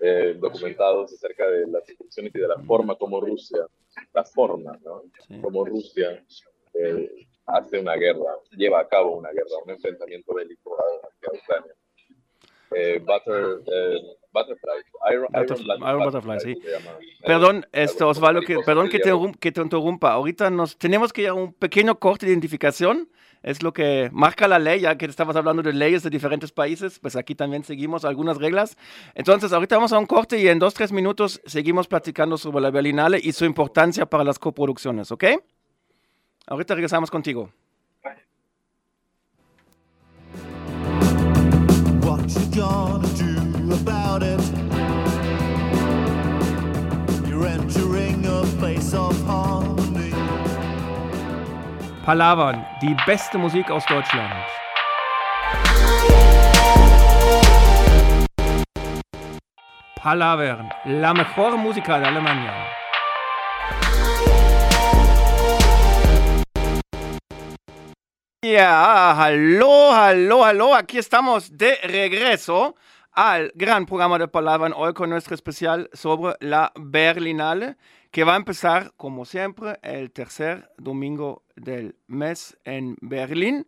[0.00, 3.66] eh, documentados acerca de las instrucciones y de la forma como Rusia,
[4.12, 5.02] la forma, ¿no?
[5.40, 6.24] Como Rusia
[6.74, 11.74] eh, hace una guerra, lleva a cabo una guerra, un enfrentamiento bélico hacia Ucrania.
[12.74, 16.58] Eh, butter, eh, butterfly, Iron, Iron, Butterfly, sí.
[17.24, 20.12] Perdón, esto, Osvaldo, que, perdón que te, que te interrumpa.
[20.12, 23.08] Ahorita nos tenemos que ir a un pequeño corte de identificación
[23.42, 26.98] es lo que marca la ley, ya que estamos hablando de leyes de diferentes países,
[26.98, 28.76] pues aquí también seguimos algunas reglas.
[29.14, 32.70] Entonces, ahorita vamos a un corte y en dos, tres minutos seguimos platicando sobre la
[32.70, 35.24] Berlinale y su importancia para las coproducciones, ¿ok?
[36.46, 37.50] Ahorita regresamos contigo.
[42.02, 43.11] What you gonna do
[43.82, 44.40] about it?
[47.28, 50.12] You're entering a place of harmony.
[52.04, 54.32] Palavern, die beste Musik aus Deutschland.
[59.96, 62.52] Palavern, la mejor música de Alemania.
[68.44, 70.74] Ya, hallo, hallo, hallo.
[70.74, 72.74] Aquí estamos de regreso
[73.12, 77.76] al gran programa de Palavern hoy con nuestro especial sobre la Berlinale,
[78.10, 83.66] que va a empezar, como siempre, el tercer domingo del mes en Berlín.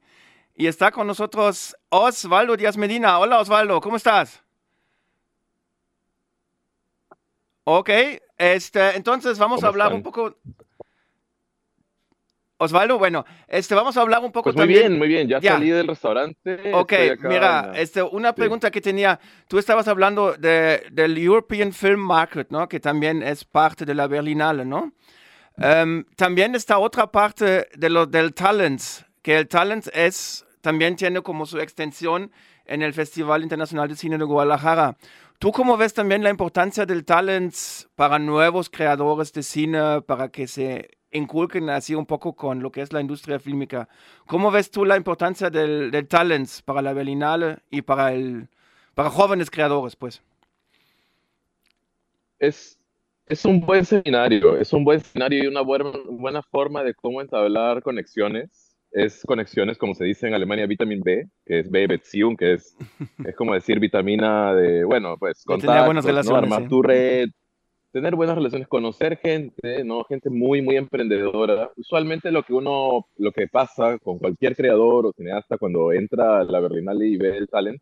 [0.57, 3.19] Y está con nosotros Osvaldo Díaz Medina.
[3.19, 4.43] Hola Osvaldo, ¿cómo estás?
[7.65, 7.91] Ok,
[8.37, 10.37] este, entonces vamos a hablar un poco.
[12.57, 15.71] Osvaldo, bueno, este, vamos a hablar un poco pues muy bien, muy bien, ya, salí
[15.71, 16.73] del restaurante.
[16.73, 16.93] Ok,
[17.23, 22.69] mira, este, una pregunta que tenía, tú estabas hablando de, del European Film Market, ¿no?
[22.69, 24.93] Que también es parte de la Berlinale, ¿no?
[25.57, 31.23] Um, también está otra parte de lo, del Talents, que el Talents es, también tiene
[31.23, 32.31] como su extensión
[32.67, 34.97] en el Festival Internacional de Cine de Guadalajara.
[35.39, 40.47] ¿Tú cómo ves también la importancia del Talents para nuevos creadores de cine, para que
[40.47, 43.89] se inculquen así un poco con lo que es la industria fílmica?
[44.27, 48.49] ¿Cómo ves tú la importancia del, del Talents para la Berlinale y para, el,
[48.95, 50.23] para jóvenes creadores, pues?
[52.39, 52.79] Es,
[53.27, 57.21] es un buen seminario, es un buen seminario y una buena, buena forma de cómo
[57.21, 62.55] entablar conexiones es conexiones, como se dice en Alemania, vitamin B, que es B-Beziehung, que
[62.55, 62.77] es,
[63.25, 67.29] es como decir vitamina de, bueno, pues contactos, buenas relaciones, armar tu red,
[67.95, 70.03] tener buenas relaciones, conocer gente, ¿no?
[70.03, 71.71] Gente muy, muy emprendedora.
[71.77, 76.45] Usualmente lo que uno, lo que pasa con cualquier creador o cineasta cuando entra a
[76.45, 77.81] la Berlinale y ve el talent,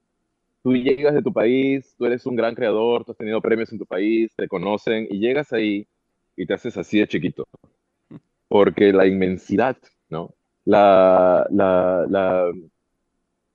[0.62, 3.78] tú llegas de tu país, tú eres un gran creador, tú has tenido premios en
[3.78, 5.86] tu país, te conocen y llegas ahí
[6.36, 7.48] y te haces así de chiquito.
[8.48, 9.78] Porque la inmensidad,
[10.10, 10.34] ¿no?
[10.66, 12.52] la, la, la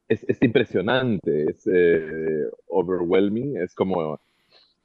[0.08, 4.20] es, es, impresionante, es eh, overwhelming, es como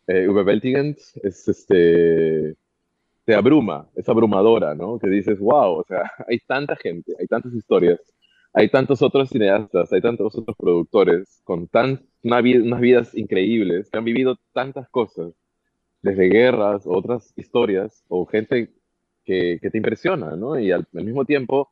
[0.06, 2.56] eh, überwältigend, es este,
[3.24, 4.98] te abruma, es abrumadora, ¿no?
[4.98, 8.00] Que dices, wow, o sea, hay tanta gente, hay tantas historias,
[8.52, 14.04] hay tantos otros cineastas, hay tantos otros productores con tan, unas vidas increíbles que han
[14.04, 15.32] vivido tantas cosas,
[16.02, 18.72] desde guerras, otras historias, o gente
[19.24, 20.58] que, te impresiona, ¿no?
[20.58, 21.70] Y al, al mismo tiempo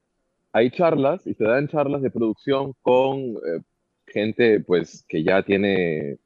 [0.53, 3.63] hay charlas y se dan charlas de producción con eh,
[4.07, 6.19] gente pues que ya tiene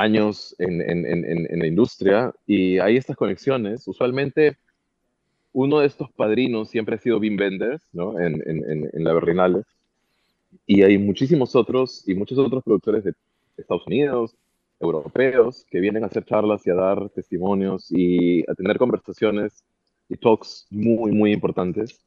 [0.00, 3.86] años en, en, en, la industria y hay estas conexiones.
[3.86, 4.56] Usualmente
[5.52, 8.18] uno de estos padrinos siempre ha sido Wim Wenders, ¿no?
[8.20, 9.62] En, la Berlinale.
[10.66, 13.14] Y hay muchísimos otros y muchos otros productores de
[13.56, 14.34] Estados Unidos,
[14.80, 19.64] europeos, que vienen a hacer charlas y a dar testimonios y a tener conversaciones
[20.08, 22.00] y talks muy, muy importantes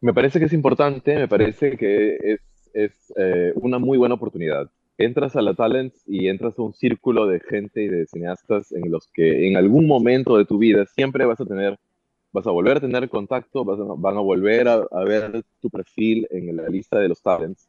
[0.00, 2.40] me parece que es importante, me parece que es,
[2.72, 4.70] es eh, una muy buena oportunidad.
[5.00, 8.90] Entras a la Talents y entras a un círculo de gente y de cineastas en
[8.90, 11.78] los que en algún momento de tu vida siempre vas a tener,
[12.32, 16.28] vas a volver a tener contacto, vas a, van a volver a, ver tu perfil
[16.30, 17.66] en la lista de los Talents.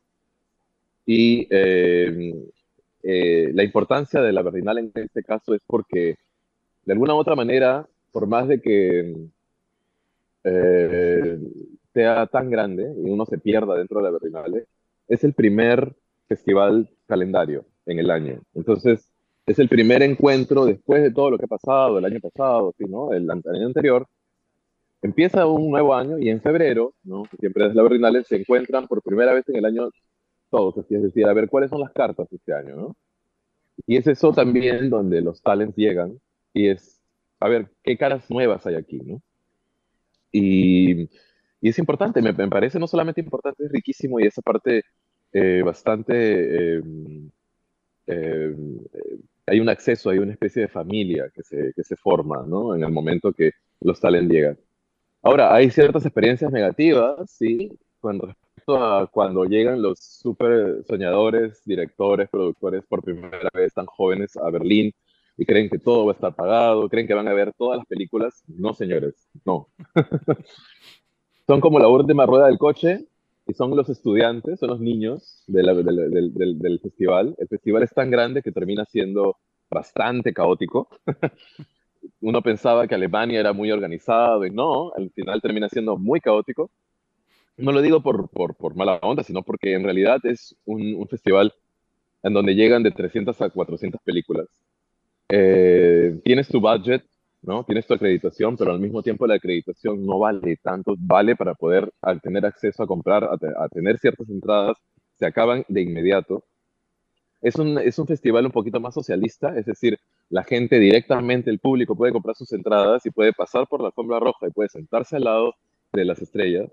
[1.05, 2.35] Y eh,
[3.01, 6.17] eh, la importancia de la Berlinale en este caso es porque
[6.83, 9.15] de alguna u otra manera, por más de que
[11.93, 14.65] sea tan grande y uno se pierda dentro de la Berlinale,
[15.07, 15.95] es el primer
[16.31, 18.41] festival calendario en el año.
[18.53, 19.11] Entonces,
[19.45, 22.85] es el primer encuentro después de todo lo que ha pasado el año pasado, ¿sí,
[22.85, 23.11] no?
[23.11, 24.07] el, año anterior.
[25.01, 27.23] Empieza un nuevo año y en febrero, ¿no?
[27.37, 29.89] siempre es la Berlinale, se encuentran por primera vez en el año
[30.49, 32.75] todos, es decir, a ver cuáles son las cartas este año.
[32.77, 32.95] ¿no?
[33.85, 36.17] Y es eso también donde los talents llegan
[36.53, 37.01] y es,
[37.41, 39.21] a ver, qué caras nuevas hay aquí, ¿no?
[40.31, 41.09] Y
[41.61, 44.83] y es importante, me, parece no solamente importante, es riquísimo y esa parte
[45.33, 46.75] eh, bastante...
[46.75, 47.29] Em,
[48.07, 48.79] em,
[49.47, 52.75] hay un acceso, hay una especie de familia que se, que se forma, ¿no?
[52.75, 53.51] En el momento que
[53.81, 54.57] los talents llegan.
[55.23, 62.29] Ahora, hay ciertas experiencias negativas, sí, con respecto a cuando llegan los super soñadores, directores,
[62.29, 64.91] productores por primera vez tan jóvenes a Berlín
[65.37, 67.87] y creen que todo va a estar pagado, creen que van a ver todas las
[67.87, 68.43] películas.
[68.47, 69.67] No, señores, no.
[71.47, 73.05] son como la última rueda del coche
[73.47, 77.35] y son los estudiantes, son los niños del, del, festival.
[77.37, 79.37] El festival es tan grande que termina siendo
[79.69, 80.89] bastante caótico.
[82.21, 86.71] Uno pensaba que Alemania era muy organizado y no, al final termina siendo muy caótico.
[87.57, 91.07] No lo digo por, por, por mala onda, sino porque en realidad es un, un,
[91.07, 91.53] festival
[92.23, 94.47] en donde llegan de 300 a 400 películas.
[95.29, 97.03] Eh, tienes tu budget
[97.41, 97.63] ¿no?
[97.63, 101.91] Tienes tu acreditación, pero al mismo tiempo la acreditación no vale tanto, vale para poder
[102.01, 104.77] al tener acceso a comprar, a, tener ciertas entradas,
[105.17, 106.43] se acaban de inmediato.
[107.41, 109.97] Es un, es un festival un poquito más socialista, es decir,
[110.29, 114.19] la gente directamente, el público puede comprar sus entradas y puede pasar por la alfombra
[114.19, 115.53] roja y puede sentarse al lado
[115.91, 116.71] de las estrellas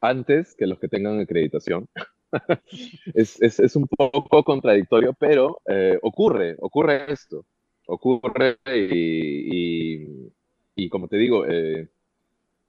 [0.00, 1.88] antes que los que tengan acreditación.
[3.14, 7.44] es, es, es, un poco contradictorio, pero eh, ocurre, ocurre esto
[7.86, 10.32] ocurre y,
[10.74, 11.88] y, como te digo, eh,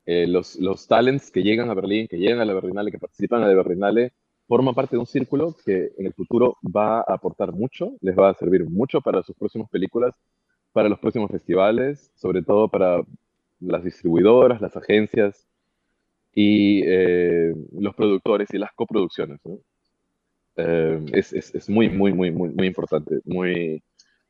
[0.06, 3.44] eh, los, los talents que llegan a Berlín, que llegan a la Berlinale, que participan
[3.44, 4.14] a la Berlinale,
[4.48, 8.30] forman parte de un círculo que en el futuro va a aportar mucho, les va
[8.30, 10.14] a servir mucho para sus próximas películas,
[10.74, 13.02] para los próximos festivales, sobre todo para
[13.60, 15.48] las distribuidoras, las agencias
[16.34, 19.40] y eh, los productores y las coproducciones.
[20.56, 23.82] es, es, es, muy, muy, muy, muy, muy importante, muy,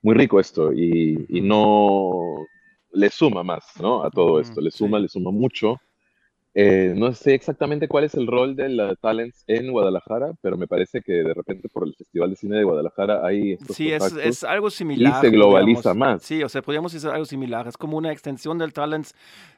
[0.04, 2.46] muy rico esto y, y, no
[2.92, 4.04] le suma más, ¿no?
[4.04, 5.80] A todo esto, le suma, le suma mucho
[6.56, 10.68] eh, no sé exactamente cuál es el rol de la Talents en Guadalajara, pero me
[10.68, 14.04] parece que de repente por el Festival de Cine de Guadalajara hay estos Sí, es,
[14.18, 15.18] es, algo similar.
[15.18, 16.22] Y se globaliza más.
[16.22, 17.68] Sí, o sea, podríamos decir algo similar.
[17.68, 19.16] Es como una extensión del Talents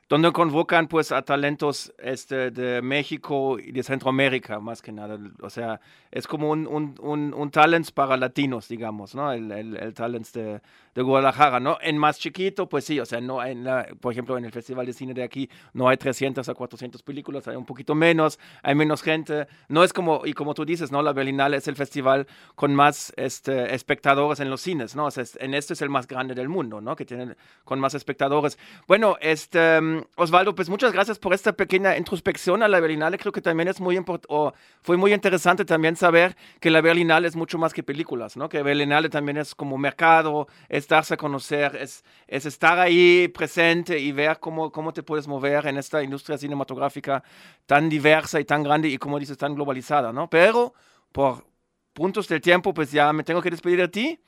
[0.08, 5.18] donde convocan pues a talentos este, de México y de Centroamérica, más que nada.
[5.42, 5.82] O sea,
[6.12, 9.32] es como un, un, un, un Talents para latinos, digamos, ¿no?
[9.32, 10.62] El, el, el Talents de,
[10.94, 11.80] de, Guadalajara, ¿no?
[11.82, 14.86] En más chiquito, pues sí, o sea, no en la, por ejemplo, en el Festival
[14.86, 18.76] de Cine de aquí no hay 300 a 400 películas, hay un poquito menos, hay
[18.76, 19.48] menos gente.
[19.70, 21.02] No es como, y como tú dices, ¿no?
[21.02, 25.08] La Berlinale es el festival con más este, espectadores en los cines, ¿no?
[25.08, 26.96] O sea, en este es el más grande del mundo, ¿no?
[26.96, 28.60] Que tiene con más espectadores.
[28.88, 29.82] Bueno, este,
[30.16, 33.18] Osvaldo, pues muchas gracias por esta pequeña introspección a la Berlinale.
[33.18, 37.28] Creo que también es muy importante, o fue muy interesante también saber que la Berlinale
[37.28, 38.50] es mucho más que películas, ¿no?
[38.50, 44.00] Que Berlinale también es como mercado, es darse a conocer, es, es estar ahí presente
[44.00, 47.24] y ver cómo, cómo te puedes mover en esta industria cinematográfica
[47.66, 50.30] tan diversa y tan grande y como dices, tan globalizada, ¿no?
[50.30, 50.74] Pero
[51.12, 51.46] por
[51.94, 54.20] puntos del tiempo, pues ya me tengo que despedir de ti.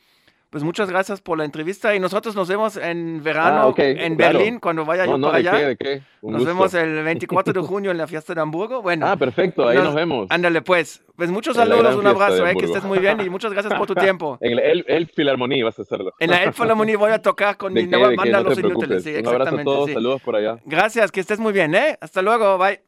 [0.49, 4.59] Pues muchas gracias por la entrevista y nosotros nos vemos en verano ah, en Berlín
[4.59, 5.77] cuando vaya yo para allá.
[6.21, 8.81] Nos vemos el 24 de junio en la fiesta de Hamburgo.
[8.81, 9.07] Bueno.
[9.07, 10.27] Ah, perfecto, ahí nos, vemos.
[10.29, 11.03] Ándale pues.
[11.17, 13.95] Pues muchos saludos, un abrazo, eh, que estés muy bien y muchas gracias por tu
[13.95, 14.37] tiempo.
[14.39, 16.13] En el El Philharmonie vas a hacerlo.
[16.19, 19.03] En la El Philharmonie voy a tocar con mi nueva banda Los Inútiles.
[19.03, 20.59] Sí, un abrazo a todos, saludos por allá.
[20.65, 21.97] Gracias, que estés muy bien, ¿eh?
[21.99, 22.86] Hasta luego, bye.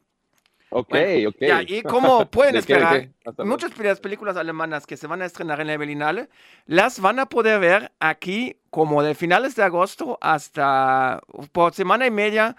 [0.70, 0.94] Ok,
[1.26, 1.42] ok.
[1.66, 3.08] y como pueden esperar,
[3.38, 6.28] muchas películas alemanas que se van a estrenar en la Berlinale,
[6.66, 12.12] las van a poder ver aquí como de finales de agosto hasta por semana y
[12.12, 12.56] media,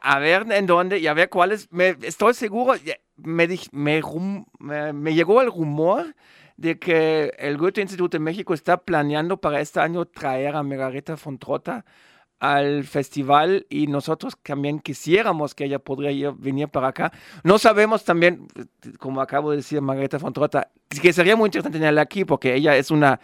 [0.00, 1.70] a ver en dónde y a ver cuáles.
[1.72, 2.78] Me, estoy seguro,
[3.16, 6.14] me, me, me, llegó el rumor
[6.56, 11.16] de que el Goethe Instituto de México está planeando para este año traer a Margarita
[11.16, 11.84] von Trotta
[12.40, 17.12] al festival y nosotros también quisiéramos que ella podría venir para acá.
[17.44, 18.48] No sabemos también,
[18.98, 22.90] como acabo de decir Margarita Fontrota, que sería muy interesante tenerla aquí porque ella es
[22.90, 23.20] una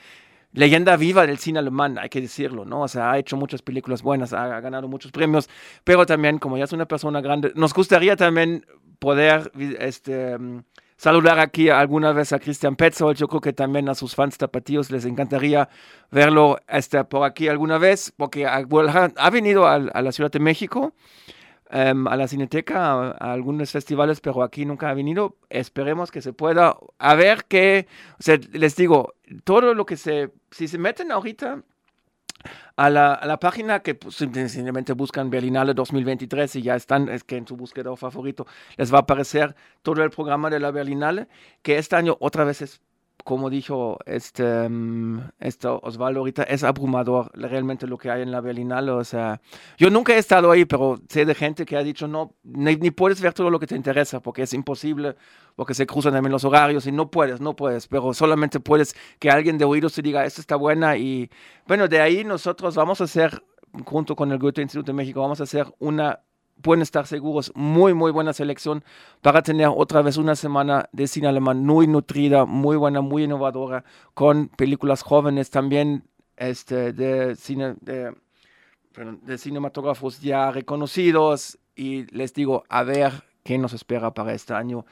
[0.52, 2.82] leyenda viva del cine alemán, hay que decirlo, ¿no?
[2.82, 5.48] O sea, ha hecho muchas películas buenas, ha ganado muchos premios,
[5.84, 8.64] pero también como ya es una persona grande, nos gustaría también
[8.98, 10.36] poder este,
[10.96, 13.16] saludar aquí alguna vez a Christian Petzold.
[13.16, 15.68] Yo creo que también a sus fans tapatíos les encantaría
[16.10, 20.94] verlo este, por aquí alguna vez, porque ha venido a, la Ciudad de México,
[21.70, 25.36] em, a la Cineteca, a, algunos festivales, pero aquí nunca ha venido.
[25.50, 26.76] Esperemos que se pueda.
[26.98, 27.86] A ver qué,
[28.52, 31.62] les digo, todo lo que se, si se meten ahorita
[32.76, 37.46] a la, página que pues, simplemente buscan Berlinale 2023 y ya están, es que en
[37.46, 41.28] su buscador favorito les va a aparecer todo el programa de la Berlinale,
[41.62, 42.80] que este año otra vez es
[43.26, 44.70] como dijo este,
[45.40, 48.92] esto Osvaldo ahorita, es abrumador realmente lo que hay en la Berlinale.
[48.92, 49.40] O sea,
[49.76, 53.20] yo nunca he estado ahí, pero sé de gente que ha dicho, no, ni, puedes
[53.20, 55.16] ver todo lo que te interesa porque es imposible,
[55.56, 59.28] porque se cruzan también los horarios y no puedes, no puedes, pero solamente puedes que
[59.28, 60.96] alguien de oídos te diga, esta está buena.
[60.96, 61.28] Y
[61.66, 63.42] bueno, de ahí nosotros vamos a hacer,
[63.84, 66.20] junto con el Goethe Instituto de México, vamos a hacer una
[66.62, 68.84] pueden estar seguros, muy, muy buena selección
[69.22, 73.84] para tener otra vez una semana de cine alemán muy nutrida, muy buena, muy innovadora,
[74.14, 76.04] con películas jóvenes también
[76.36, 78.14] este, de, cine, de,
[79.22, 81.58] de cinematógrafos ya reconocidos.
[81.74, 83.12] Y les digo, a ver
[83.44, 84.86] qué nos espera para este año.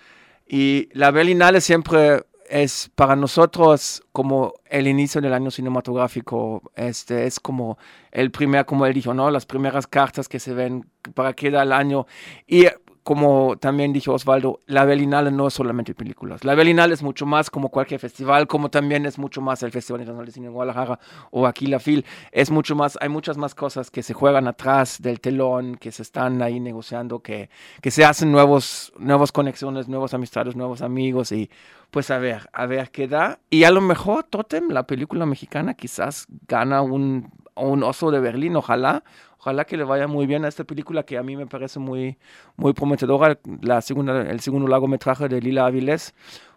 [0.46, 7.40] Y la Berlinale siempre es para nosotros como el inicio del año cinematográfico, este es
[7.40, 7.78] como
[8.12, 9.30] el primer, como él dijo, ¿no?
[9.30, 12.06] Las primeras cartas que se ven para qué da el año.
[12.46, 12.66] Y
[13.04, 16.42] como también dijo Osvaldo, la Berlinale no es solamente películas.
[16.42, 20.00] La Berlinale es mucho más como cualquier festival, como también es mucho más el Festival
[20.00, 20.98] Internacional de Cine en Guadalajara
[21.30, 22.06] o aquí la FIL.
[22.32, 26.00] Es mucho más, hay muchas más cosas que se juegan atrás del telón, que se
[26.00, 27.50] están ahí negociando, que,
[27.82, 31.50] que se hacen nuevos, nuevas conexiones, nuevas amistades, nuevos amigos y
[31.90, 33.38] pues a ver, a ver qué da.
[33.50, 38.56] Y a lo mejor Totem, la película mexicana, quizás gana un, un oso de Berlín,
[38.56, 39.04] ojalá
[39.44, 42.16] Ojalá que le vaya muy bien a esta película que a mí me parece muy,
[42.56, 43.38] muy prometedora.
[43.60, 46.14] La segunda, el segundo largometraje de Lila Avilés,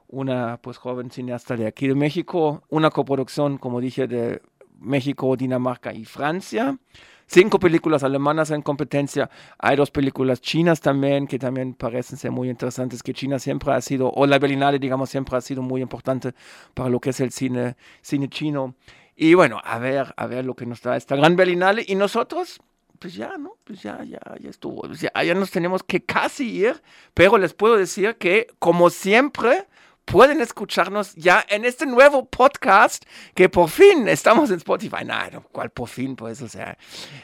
[0.08, 4.42] una pues joven cineasta de aquí de México, una coproducción, como dije, de
[4.80, 6.78] México, Dinamarca y Francia.
[7.26, 9.30] Cinco películas alemanas en competencia.
[9.60, 13.82] Hay dos películas chinas también que también parecen ser muy interesantes, que China siempre ha
[13.82, 16.34] sido, o la Berlinale, digamos, siempre ha sido muy importante
[16.74, 18.76] para lo que es el cine, cine chino.
[19.20, 21.84] Y bueno, a ver, a ver lo que nos da esta gran Berlinale.
[21.88, 22.60] Y nosotros,
[23.00, 23.58] pues ya, ¿no?
[23.64, 24.82] Pues ya, ya, ya estuvo.
[24.82, 26.84] Pues ya, ya nos tenemos que casi ir,
[27.16, 29.68] pero les puedo decir que, como siempre,
[30.08, 33.04] pueden escucharnos ya en este nuevo podcast
[33.36, 35.04] que por fin estamos en Spotify.
[35.06, 36.16] Nada, ¿cuál por fin?
[36.16, 36.78] Pues, o sea,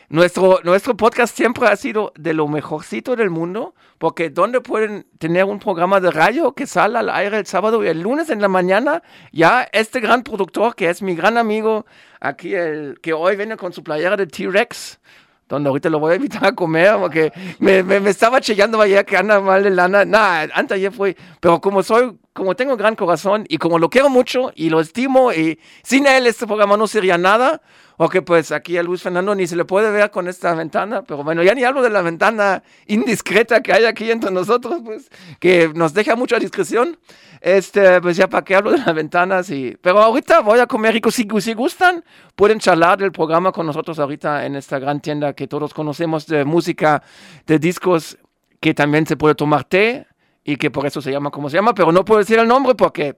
[0.09, 5.45] nuestro, nuestro podcast siempre ha sido de lo mejorcito del mundo, porque ¿dónde pueden tener
[5.45, 8.49] un programa de radio que sale al aire el sábado y el lunes en la
[8.49, 9.01] mañana?
[9.31, 11.85] Ya este gran productor, que es mi gran amigo,
[12.19, 14.99] aquí, el que hoy viene con su playera de T-Rex,
[15.47, 19.15] donde ahorita lo voy a invitar a comer, porque me, me, estaba chillando ayer que
[19.15, 20.03] anda mal de lana.
[20.03, 24.09] Nada, antes ayer fue, pero como soy, como tengo gran corazón y como lo quiero
[24.09, 27.61] mucho y lo estimo, y sin él este programa no sería nada,
[27.97, 31.03] o que pues aquí a Luis Fernando ni se le puede ver con esta ventana,
[31.03, 35.09] pero bueno, ya ni hablo de la ventana indiscreta que hay aquí entre nosotros, pues,
[35.39, 36.97] que nos deja mucha discreción.
[37.39, 39.75] Este, pues ya para qué hablo de la ventana, sí.
[39.81, 41.11] Pero ahorita voy a comer rico.
[41.11, 42.01] Si, si gustan,
[42.37, 46.45] pueden charlar del programa con nosotros ahorita en esta gran tienda que todos conocemos de
[46.45, 47.03] música,
[47.45, 48.17] de discos,
[48.61, 50.07] que también se puede tomar té
[50.43, 52.75] y que por eso se llama como se llama, pero no puedo decir el nombre
[52.75, 53.17] porque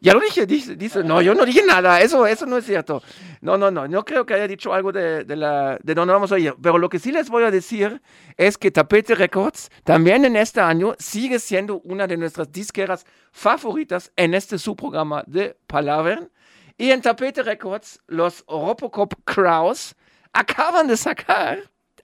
[0.00, 3.02] ya lo dije, dice, dice, no, yo no dije nada, eso, eso no es cierto.
[3.40, 6.30] No, no, no, no creo que haya dicho algo de, de, la, de donde vamos
[6.30, 6.54] a ir.
[6.62, 8.00] Pero lo que sí les voy a decir
[8.36, 14.12] es que Tapete Records también en este año sigue siendo una de nuestras disqueras favoritas
[14.14, 16.30] en este subprograma de Palavern.
[16.76, 19.96] Y en Tapete Records, los Robocop Kraus
[20.32, 21.58] acaban de sacar,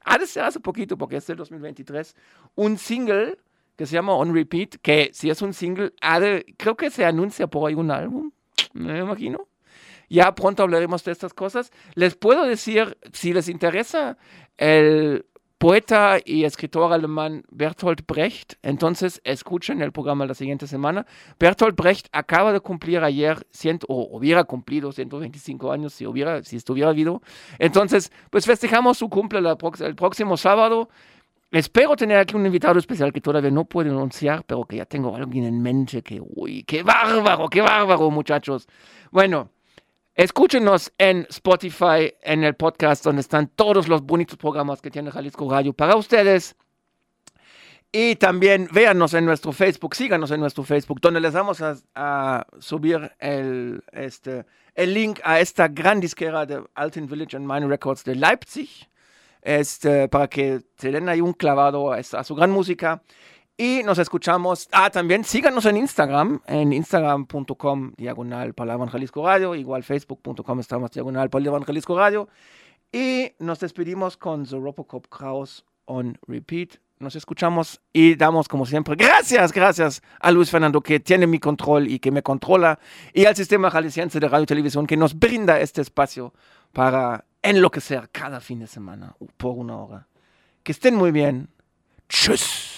[0.05, 2.17] hace poquito porque es del 2023,
[2.57, 3.39] un single
[3.77, 5.93] que se llama On Repeat, que si es un single,
[6.57, 8.31] creo que se anuncia por ahí un álbum,
[8.72, 9.49] me imagino.
[10.09, 11.72] Ya pronto hablaremos de estas cosas.
[11.95, 14.16] Les puedo decir, si les interesa,
[14.59, 15.25] el
[15.59, 21.07] poeta y escritor alemán Bertolt Brecht, entonces escuchen el programa la siguiente semana.
[21.41, 26.57] Bertolt Brecht acaba de cumplir ayer, ciento, o hubiera cumplido 125 años si, hubiera, si
[26.57, 27.22] estuviera vivo.
[27.59, 30.91] Entonces, pues festejamos su cumple el próximo sábado.
[31.55, 35.15] Espero tener aquí un invitado especial que todavía no puedo anunciar, pero que ya tengo
[35.15, 38.67] alguien en mente que, uy, qué bárbaro, qué bárbaro, muchachos.
[39.13, 39.51] Bueno,
[40.17, 45.49] escúchenos en Spotify, en el podcast donde están todos los bonitos programas que tiene Jalisco
[45.49, 46.57] Radio para ustedes.
[47.93, 53.13] Y también véanos en nuestro Facebook, síganos en nuestro Facebook, donde les vamos a, subir
[53.21, 54.45] el, este,
[54.75, 58.89] el link a esta gran disquera de Alten Village and Mine Records de Leipzig
[59.45, 63.03] este, para que se den ahí un clavado a, su gran música.
[63.57, 64.69] Y nos escuchamos.
[64.73, 71.31] Ah, también síganos en Instagram, en instagram.com diagonal para Jalisco Radio, igual facebook.com estamos diagonal
[71.31, 72.29] para Jalisco Radio.
[72.91, 76.77] Y nos despedimos con The Robocop Kraus on repeat.
[76.99, 81.89] Nos escuchamos y damos como siempre gracias, gracias a Luis Fernando que tiene mi control
[81.89, 82.79] y que me controla
[83.13, 86.33] y al sistema jalisciense de radio y televisión que nos brinda este espacio
[86.73, 90.09] para enloquecer cada fin de semana por una hora.
[90.63, 91.49] Que estén muy bien.
[92.09, 92.75] Tschüss.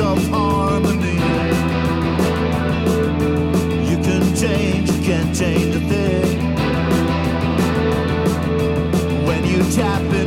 [0.00, 1.14] Of harmony.
[3.88, 6.56] You can change, you can't change a thing.
[9.24, 10.23] When you tap into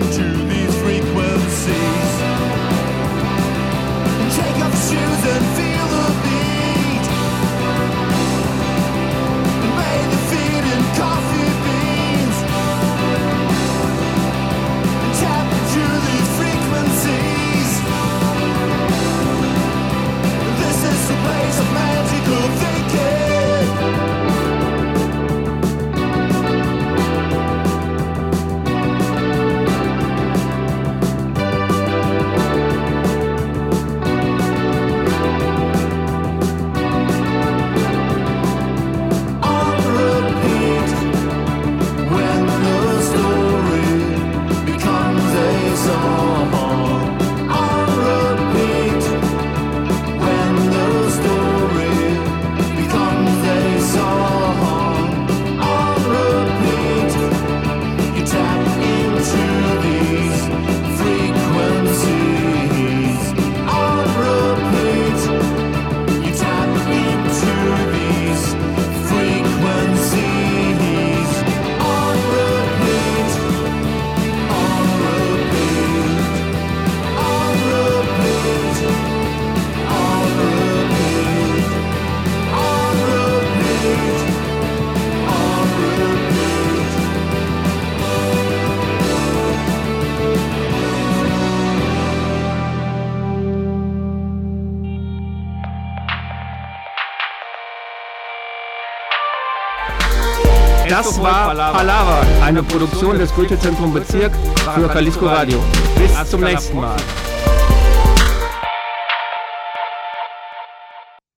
[100.97, 104.31] Das war Palava, eine Produktion des Goethe-Zentrum Bezirk
[104.73, 105.59] für Jalisco Radio.
[105.95, 106.95] Bis zum nächsten Mal.